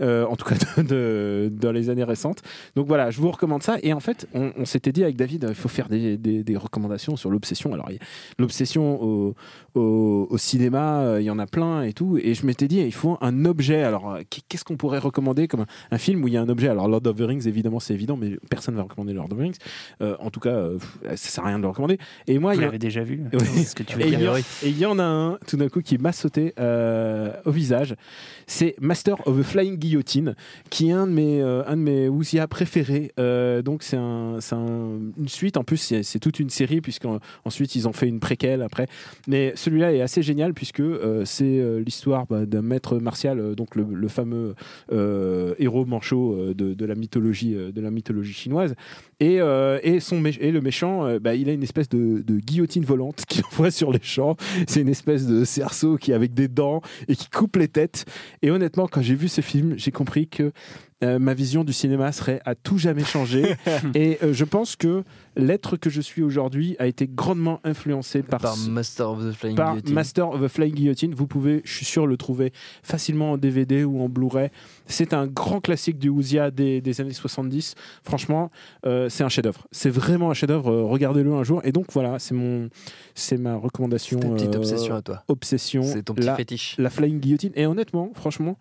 euh, 0.00 0.24
en 0.26 0.36
tout 0.36 0.46
cas 0.46 0.56
de, 0.82 1.50
dans 1.52 1.72
les 1.72 1.90
années 1.90 2.04
récentes. 2.04 2.42
Donc 2.76 2.86
voilà, 2.86 3.10
je 3.10 3.20
vous 3.20 3.30
recommande 3.30 3.62
ça. 3.62 3.76
Et 3.82 3.92
en 3.92 4.00
fait, 4.00 4.28
on, 4.34 4.64
s'était 4.64 4.92
dit 4.92 5.02
avec 5.02 5.16
David, 5.16 5.46
il 5.48 5.54
faut 5.54 5.68
faire 5.68 5.88
des, 5.88 6.16
des- 6.16 6.56
recommandations 6.56 7.16
sur 7.16 7.30
l'obsession. 7.30 7.72
Alors, 7.72 7.88
l'obsession 8.38 9.02
au, 9.02 9.34
au, 9.74 10.38
cinéma, 10.38 11.16
il 11.18 11.24
y 11.24 11.30
en 11.30 11.38
a 11.38 11.46
plein 11.46 11.82
et 11.82 11.92
tout. 11.92 12.18
Et 12.22 12.34
je 12.34 12.44
m'étais 12.44 12.68
dit, 12.68 12.80
il 12.80 12.92
faut 12.92 13.16
un 13.20 13.44
objet. 13.44 13.82
Alors, 13.82 14.18
qu'est-ce 14.48 14.64
qu'on 14.64 14.76
pourrait 14.76 14.98
recommander 14.98 15.48
comme 15.48 15.60
un, 15.60 15.66
un 15.90 15.98
film 15.98 16.22
où 16.22 16.28
il 16.28 16.34
y 16.34 16.36
a 16.36 16.42
un 16.42 16.48
objet? 16.48 16.68
Alors, 16.68 16.88
Lord 16.88 17.06
of 17.06 17.16
the 17.16 17.22
Rings, 17.22 17.46
évidemment, 17.46 17.80
c'est 17.80 17.94
évident, 17.94 18.16
mais 18.16 18.36
personne 18.50 18.74
ne 18.74 18.76
va 18.76 18.84
recommander 18.84 19.12
Lord 19.12 19.28
of 19.30 19.38
the 19.38 19.40
Rings. 19.40 19.56
Euh, 20.02 20.16
en 20.20 20.30
tout 20.30 20.40
cas, 20.40 20.50
euh, 20.50 20.78
ça 21.10 21.16
sert 21.16 21.44
à 21.44 21.48
rien 21.48 21.58
de 21.58 21.62
le 21.62 21.68
recommander. 21.68 21.98
Et 22.26 22.38
moi, 22.38 22.54
il 22.54 22.60
y 22.62 22.64
a- 22.64 22.78
déjà 22.78 23.02
vu 23.02 23.22
Oui. 23.32 23.38
C'est 23.44 23.64
ce 23.64 23.74
que 23.74 23.82
tu 23.82 23.96
veux 23.96 24.02
et 24.04 24.08
il, 24.08 24.14
y 24.14 24.16
dire. 24.16 24.32
en, 24.32 24.36
et 24.36 24.42
il 24.64 24.78
y 24.78 24.86
en 24.86 24.98
a 24.98 25.04
un, 25.04 25.38
tout 25.46 25.56
d'un 25.56 25.68
coup, 25.68 25.80
qui 25.82 25.98
m'a 25.98 26.12
sauté 26.12 26.54
euh, 26.58 27.32
au 27.44 27.50
visage. 27.50 27.94
C'est 28.46 28.74
Master 28.80 29.26
of 29.26 29.38
the 29.38 29.42
Flying 29.42 29.76
Guillotine, 29.76 30.34
qui 30.70 30.88
est 30.88 30.92
un 30.92 31.06
de 31.06 31.12
mes, 31.12 31.40
euh, 31.42 31.62
un 31.66 31.76
de 31.76 31.82
mes 31.82 32.08
Wuxia 32.08 32.46
préférés. 32.48 33.12
Donc, 33.64 33.82
c'est 33.82 33.96
un, 33.96 34.38
un- 34.52 34.98
une 35.18 35.28
suite. 35.28 35.56
En 35.56 35.64
plus, 35.64 35.76
c'est 36.02 36.18
toute 36.18 36.40
une 36.40 36.50
série, 36.50 36.80
puisqu'ensuite, 36.80 37.74
ils 37.74 37.86
ont 37.88 37.92
fait 37.92 38.08
une 38.08 38.20
préquelle 38.20 38.62
après. 38.62 38.86
Mais 39.28 39.52
celui-là 39.56 39.92
est 39.92 40.00
assez 40.00 40.22
génial, 40.22 40.54
puisque 40.54 40.82
c'est 41.24 41.80
l'histoire 41.84 42.26
bah, 42.26 42.46
d'un 42.46 42.62
maître 42.62 42.98
martial, 42.98 43.54
donc 43.54 43.76
le, 43.76 43.84
le 43.90 44.08
fameux 44.08 44.54
héros 45.58 45.84
manchot 45.84 46.54
de, 46.54 46.74
de 46.74 46.84
la 46.84 46.94
mythologie, 46.94 47.54
de 47.54 47.80
la 47.80 47.90
mythologie 47.90 48.32
chinoise. 48.32 48.74
Et, 49.20 49.38
euh, 49.50 49.78
et, 49.82 50.00
le 50.50 50.60
méchant, 50.60 51.06
euh, 51.06 51.18
bah, 51.18 51.34
il 51.34 51.48
a 51.48 51.52
une 51.52 51.62
espèce 51.62 51.88
de, 51.88 52.22
de 52.22 52.38
guillotine 52.38 52.84
volante 52.84 53.24
qu'il 53.28 53.44
envoie 53.44 53.70
sur 53.70 53.92
les 53.92 54.02
champs. 54.02 54.36
C'est 54.66 54.80
une 54.80 54.88
espèce 54.88 55.26
de 55.26 55.44
cerceau 55.44 55.96
qui 55.96 56.12
avec 56.12 56.34
des 56.34 56.48
dents 56.48 56.80
et 57.08 57.16
qui 57.16 57.28
coupe 57.28 57.56
les 57.56 57.68
têtes. 57.68 58.04
Et 58.42 58.50
honnêtement, 58.50 58.86
quand 58.86 59.02
j'ai 59.02 59.14
vu 59.14 59.28
ce 59.28 59.40
film, 59.40 59.74
j'ai 59.76 59.90
compris 59.90 60.28
que 60.28 60.52
euh, 61.02 61.18
ma 61.18 61.34
vision 61.34 61.64
du 61.64 61.72
cinéma 61.72 62.12
serait 62.12 62.40
à 62.44 62.54
tout 62.54 62.78
jamais 62.78 63.04
changée. 63.04 63.54
et 63.94 64.18
euh, 64.22 64.32
je 64.32 64.44
pense 64.44 64.76
que 64.76 65.02
l'être 65.36 65.76
que 65.76 65.88
je 65.88 66.00
suis 66.00 66.22
aujourd'hui 66.22 66.76
a 66.78 66.86
été 66.86 67.08
grandement 67.08 67.60
influencé 67.64 68.22
par, 68.22 68.40
Par 68.40 68.56
Master 68.68 69.10
of 69.10 69.24
the 69.24 69.32
Flying 69.32 69.56
par 69.56 69.70
Guillotine. 69.72 69.94
Master 69.94 70.28
of 70.30 70.42
the 70.42 70.48
Flying 70.48 70.74
Guillotine. 70.74 71.14
Vous 71.14 71.26
pouvez, 71.26 71.62
je 71.64 71.72
suis 71.74 71.86
sûr, 71.86 72.06
le 72.06 72.16
trouver 72.16 72.52
facilement 72.82 73.32
en 73.32 73.38
DVD 73.38 73.84
ou 73.84 74.00
en 74.02 74.08
Blu-ray. 74.08 74.50
C'est 74.86 75.14
un 75.14 75.26
grand 75.26 75.60
classique 75.60 75.98
du 75.98 76.08
Ouzia 76.08 76.50
des, 76.50 76.80
des 76.80 77.00
années 77.00 77.12
70. 77.12 77.74
Franchement, 78.02 78.50
euh, 78.86 79.08
c'est 79.08 79.24
un 79.24 79.28
chef-d'œuvre. 79.28 79.66
C'est 79.70 79.90
vraiment 79.90 80.30
un 80.30 80.34
chef-d'œuvre. 80.34 80.70
Regardez-le 80.82 81.32
un 81.32 81.44
jour. 81.44 81.60
Et 81.64 81.72
donc 81.72 81.86
voilà, 81.92 82.18
c'est 82.18 82.34
mon, 82.34 82.68
c'est 83.14 83.38
ma 83.38 83.56
recommandation. 83.56 84.18
C'est 84.20 84.28
ta 84.28 84.34
petite 84.34 84.56
obsession 84.56 84.94
à 84.94 85.02
toi. 85.02 85.22
obsession. 85.28 85.82
C'est 85.82 86.02
ton 86.02 86.14
petit 86.14 86.26
la, 86.26 86.36
fétiche. 86.36 86.74
la 86.78 86.90
Flying 86.90 87.20
Guillotine. 87.20 87.52
Et 87.54 87.64
honnêtement, 87.66 88.10
franchement. 88.14 88.58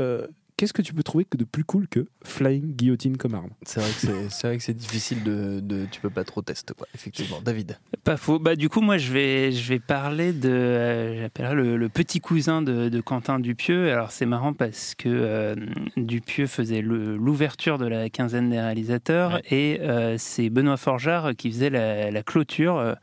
euh, 0.00 0.26
Qu'est-ce 0.56 0.72
que 0.72 0.82
tu 0.82 0.94
peux 0.94 1.02
trouver 1.02 1.24
que 1.24 1.36
de 1.36 1.42
plus 1.44 1.64
cool 1.64 1.88
que 1.88 2.06
Flying 2.22 2.76
Guillotine 2.76 3.16
comme 3.16 3.34
arme? 3.34 3.50
C'est 3.64 3.80
vrai 3.80 3.88
que 3.90 3.96
c'est- 3.96 4.28
c'est 4.30 4.46
vrai 4.46 4.56
que 4.56 4.62
c'est 4.62 4.72
difficile 4.76 5.24
de, 5.24 5.58
de- 5.60 5.86
Tu 5.90 6.00
peux 6.00 6.10
pas 6.10 6.22
trop 6.22 6.42
tester, 6.42 6.74
quoi. 6.74 6.86
Effectivement. 6.94 7.40
David. 7.44 7.76
Pas 8.04 8.16
faux. 8.16 8.38
Bah, 8.38 8.54
du 8.54 8.68
coup, 8.68 8.80
moi, 8.80 8.96
je 8.96 9.12
vais, 9.12 9.50
je 9.50 9.68
vais 9.68 9.80
parler 9.80 10.32
de. 10.32 10.48
euh, 10.48 11.20
J'appellerais 11.22 11.54
le, 11.56 11.76
le 11.76 11.88
petit 11.88 12.20
cousin 12.20 12.62
de, 12.62 12.88
de 12.88 13.00
Quentin 13.00 13.40
Dupieux. 13.40 13.90
Alors, 13.92 14.12
c'est 14.12 14.26
marrant 14.26 14.52
parce 14.52 14.94
que 14.94 15.08
euh, 15.08 15.56
Dupieux 15.96 16.46
faisait 16.46 16.82
le- 16.82 17.16
l'ouverture 17.16 17.78
de 17.78 17.86
la 17.86 18.08
quinzaine 18.08 18.48
des 18.50 18.60
réalisateurs 18.60 19.34
Ouais. 19.34 19.42
et 19.50 19.80
euh, 19.80 20.16
c'est 20.18 20.50
Benoît 20.50 20.76
Forjard 20.76 21.34
qui 21.36 21.50
faisait 21.50 21.70
la, 21.70 22.10
la 22.12 22.22
clôture. 22.22 22.94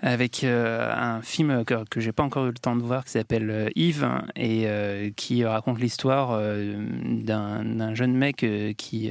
Avec 0.00 0.44
euh, 0.44 0.92
un 0.94 1.22
film 1.22 1.64
que, 1.64 2.00
j'ai 2.00 2.12
pas 2.12 2.22
encore 2.22 2.46
eu 2.46 2.50
le 2.50 2.58
temps 2.58 2.76
de 2.76 2.82
voir 2.82 3.04
qui 3.04 3.10
s'appelle 3.12 3.50
euh, 3.50 3.68
Yves 3.74 4.08
et 4.36 4.64
euh, 4.66 5.10
qui 5.16 5.44
raconte 5.44 5.80
l'histoire 5.80 6.30
euh, 6.32 6.76
d'un 7.02 7.94
jeune 7.94 8.14
mec 8.14 8.46
qui 8.76 9.10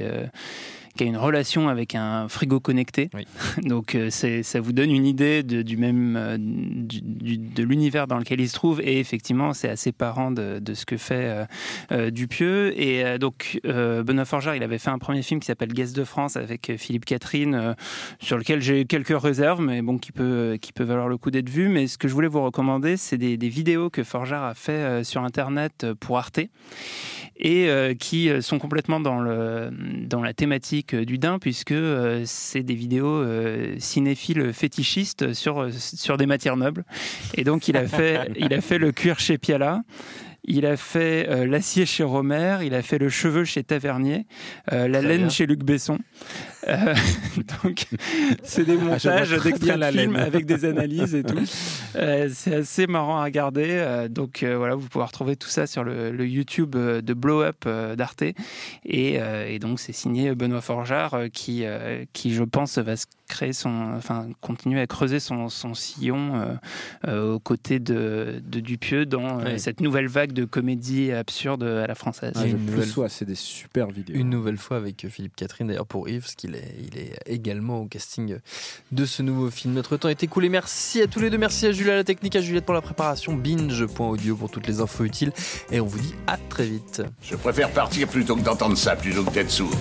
qui 0.98 1.04
a 1.04 1.06
une 1.06 1.16
relation 1.16 1.68
avec 1.68 1.94
un 1.94 2.28
frigo 2.28 2.58
connecté. 2.60 3.08
Oui. 3.14 3.24
Donc 3.68 3.94
euh, 3.94 4.10
ça 4.10 4.60
vous 4.60 4.72
donne 4.72 4.90
une 4.90 5.06
idée 5.06 5.42
de, 5.44 5.62
du 5.62 5.76
même, 5.76 6.16
euh, 6.16 6.36
du- 6.38 7.00
du- 7.00 7.38
de 7.38 7.62
l'univers 7.62 8.06
dans 8.08 8.18
lequel 8.18 8.40
il 8.40 8.48
se 8.48 8.54
trouve. 8.54 8.80
Et 8.82 8.98
effectivement, 8.98 9.52
c'est 9.54 9.68
assez 9.68 9.92
parent 9.92 10.30
de, 10.32 10.58
de 10.58 10.74
ce 10.74 10.84
que 10.84 10.96
fait 10.96 11.14
euh, 11.24 11.44
euh, 11.92 12.10
Dupieux. 12.10 12.78
Et 12.80 13.18
donc, 13.18 13.60
Benoît 13.64 14.24
Forger, 14.24 14.52
il 14.56 14.62
avait 14.62 14.78
fait 14.78 14.90
un 14.90 14.98
premier 14.98 15.22
film 15.22 15.38
qui 15.40 15.46
s'appelle 15.46 15.72
Guest 15.72 15.94
de 15.96 16.02
France 16.04 16.36
avec 16.36 16.72
Philippe 16.78 17.04
Catherine, 17.04 17.74
sur 18.18 18.36
lequel 18.36 18.60
j'ai 18.60 18.84
quelques 18.84 19.16
réserves, 19.18 19.60
mais 19.60 19.82
bon, 19.82 19.98
qui 19.98 20.10
peut, 20.10 20.58
qui 20.60 20.72
peut 20.72 20.84
valoir 20.84 21.08
le 21.08 21.16
coup 21.16 21.30
d'être 21.30 21.48
vu. 21.48 21.68
Mais 21.68 21.86
ce 21.86 21.96
que 21.96 22.08
je 22.08 22.12
voulais 22.14 22.28
vous 22.28 22.42
recommander, 22.42 22.96
c'est 22.96 23.18
des, 23.18 23.36
des 23.36 23.48
vidéos 23.48 23.88
que 23.88 24.02
Forger 24.02 24.34
a 24.34 24.54
fait 24.54 25.04
sur 25.04 25.22
Internet 25.22 25.86
pour 26.00 26.18
Arte 26.18 26.40
et 27.40 27.68
qui 28.00 28.30
sont 28.40 28.58
complètement 28.58 28.98
dans, 29.00 29.20
le, 29.20 29.70
dans 30.06 30.22
la 30.22 30.34
thématique 30.34 30.87
du 30.94 31.18
Dain, 31.18 31.38
puisque 31.38 31.72
euh, 31.72 32.22
c'est 32.24 32.62
des 32.62 32.74
vidéos 32.74 33.06
euh, 33.06 33.74
cinéphiles 33.78 34.52
fétichistes 34.52 35.32
sur, 35.32 35.60
euh, 35.60 35.70
sur 35.70 36.16
des 36.16 36.26
matières 36.26 36.56
nobles. 36.56 36.84
Et 37.34 37.44
donc, 37.44 37.68
il 37.68 37.76
a 37.76 37.86
fait, 37.86 38.30
il 38.36 38.52
a 38.54 38.60
fait 38.60 38.78
le 38.78 38.92
cuir 38.92 39.18
chez 39.18 39.38
Piala. 39.38 39.82
Il 40.50 40.64
a 40.64 40.78
fait 40.78 41.26
euh, 41.28 41.46
l'acier 41.46 41.84
chez 41.84 42.04
Romer, 42.04 42.58
il 42.62 42.74
a 42.74 42.80
fait 42.80 42.96
le 42.96 43.10
cheveu 43.10 43.44
chez 43.44 43.62
Tavernier, 43.64 44.26
euh, 44.72 44.88
la 44.88 45.02
laine 45.02 45.18
bien. 45.22 45.28
chez 45.28 45.44
Luc 45.44 45.62
Besson. 45.62 45.98
Euh, 46.66 46.94
donc, 47.64 47.86
c'est 48.42 48.64
des 48.64 48.76
Ah, 48.80 48.84
montages 48.84 49.28
très 49.36 49.50
d'extraits 49.52 49.78
de 49.78 49.84
films 49.98 50.16
avec 50.16 50.44
des 50.46 50.64
analyses 50.64 51.14
et 51.14 51.22
tout. 51.22 51.38
Euh, 51.96 52.28
c'est 52.32 52.54
assez 52.54 52.86
marrant 52.86 53.18
à 53.18 53.24
regarder. 53.24 53.66
Euh, 53.70 54.08
donc 54.08 54.42
euh, 54.42 54.58
voilà, 54.58 54.74
vous 54.74 54.86
pouvez 54.88 55.04
retrouver 55.04 55.36
tout 55.36 55.48
ça 55.48 55.66
sur 55.66 55.82
le, 55.84 56.10
le 56.12 56.26
YouTube 56.28 56.76
de 56.76 57.14
Blow 57.14 57.40
Up 57.42 57.64
euh, 57.66 57.96
d'Arte. 57.96 58.22
Et, 58.22 58.36
euh, 59.20 59.48
et 59.48 59.58
donc 59.58 59.80
c'est 59.80 59.94
signé 59.94 60.34
Benoît 60.34 60.60
Forjard 60.60 61.14
euh, 61.14 61.28
qui, 61.28 61.64
euh, 61.64 62.04
qui, 62.12 62.34
je 62.34 62.44
pense, 62.44 62.76
va 62.78 62.94
se 62.94 63.06
créer 63.26 63.54
son, 63.54 63.94
enfin, 63.96 64.28
continuer 64.42 64.80
à 64.80 64.86
creuser 64.86 65.18
son, 65.18 65.48
son 65.48 65.72
sillon 65.74 66.34
euh, 66.36 66.54
euh, 67.08 67.32
aux 67.34 67.40
côtés 67.40 67.78
de, 67.80 68.40
de 68.46 68.60
Dupieux 68.60 69.06
dans 69.06 69.40
euh, 69.40 69.44
Ouais. 69.44 69.58
cette 69.58 69.80
nouvelle 69.80 70.08
vague 70.08 70.32
de 70.32 70.44
comédie 70.44 71.10
absurde 71.10 71.62
à 71.64 71.86
la 71.86 71.94
française. 71.94 72.32
Ah, 72.36 72.46
je 72.46 72.54
Une 72.54 72.66
nouvelle- 72.66 72.86
sois, 72.86 73.08
c'est 73.08 73.24
des 73.24 73.34
super 73.34 73.88
vidéos. 73.90 74.14
Une 74.16 74.28
nouvelle 74.30 74.58
fois 74.58 74.76
avec 74.76 75.06
Philippe 75.08 75.36
Catherine, 75.36 75.66
d'ailleurs 75.68 75.86
pour 75.86 76.08
Yves, 76.08 76.20
parce 76.22 76.34
il 76.56 76.98
est 76.98 77.18
également 77.26 77.80
au 77.82 77.86
casting 77.86 78.36
de 78.92 79.04
ce 79.04 79.22
nouveau 79.22 79.50
film. 79.50 79.74
Notre 79.74 79.96
temps 79.96 80.08
est 80.08 80.22
écoulé. 80.22 80.48
Merci 80.48 81.02
à 81.02 81.06
tous 81.06 81.20
les 81.20 81.30
deux. 81.30 81.38
Merci 81.38 81.66
à 81.66 81.72
Julia, 81.72 81.94
la 81.96 82.04
technique, 82.04 82.36
à 82.36 82.40
Juliette 82.40 82.64
pour 82.64 82.74
la 82.74 82.80
préparation. 82.80 83.34
Binge.audio 83.34 84.36
pour 84.36 84.50
toutes 84.50 84.66
les 84.66 84.80
infos 84.80 85.04
utiles. 85.04 85.32
Et 85.70 85.80
on 85.80 85.86
vous 85.86 85.98
dit 85.98 86.14
à 86.26 86.36
très 86.36 86.66
vite. 86.66 87.02
Je 87.22 87.36
préfère 87.36 87.70
partir 87.70 88.08
plutôt 88.08 88.36
que 88.36 88.42
d'entendre 88.42 88.76
ça, 88.76 88.96
plutôt 88.96 89.24
que 89.24 89.30
d'être 89.30 89.50
sourd. 89.50 89.74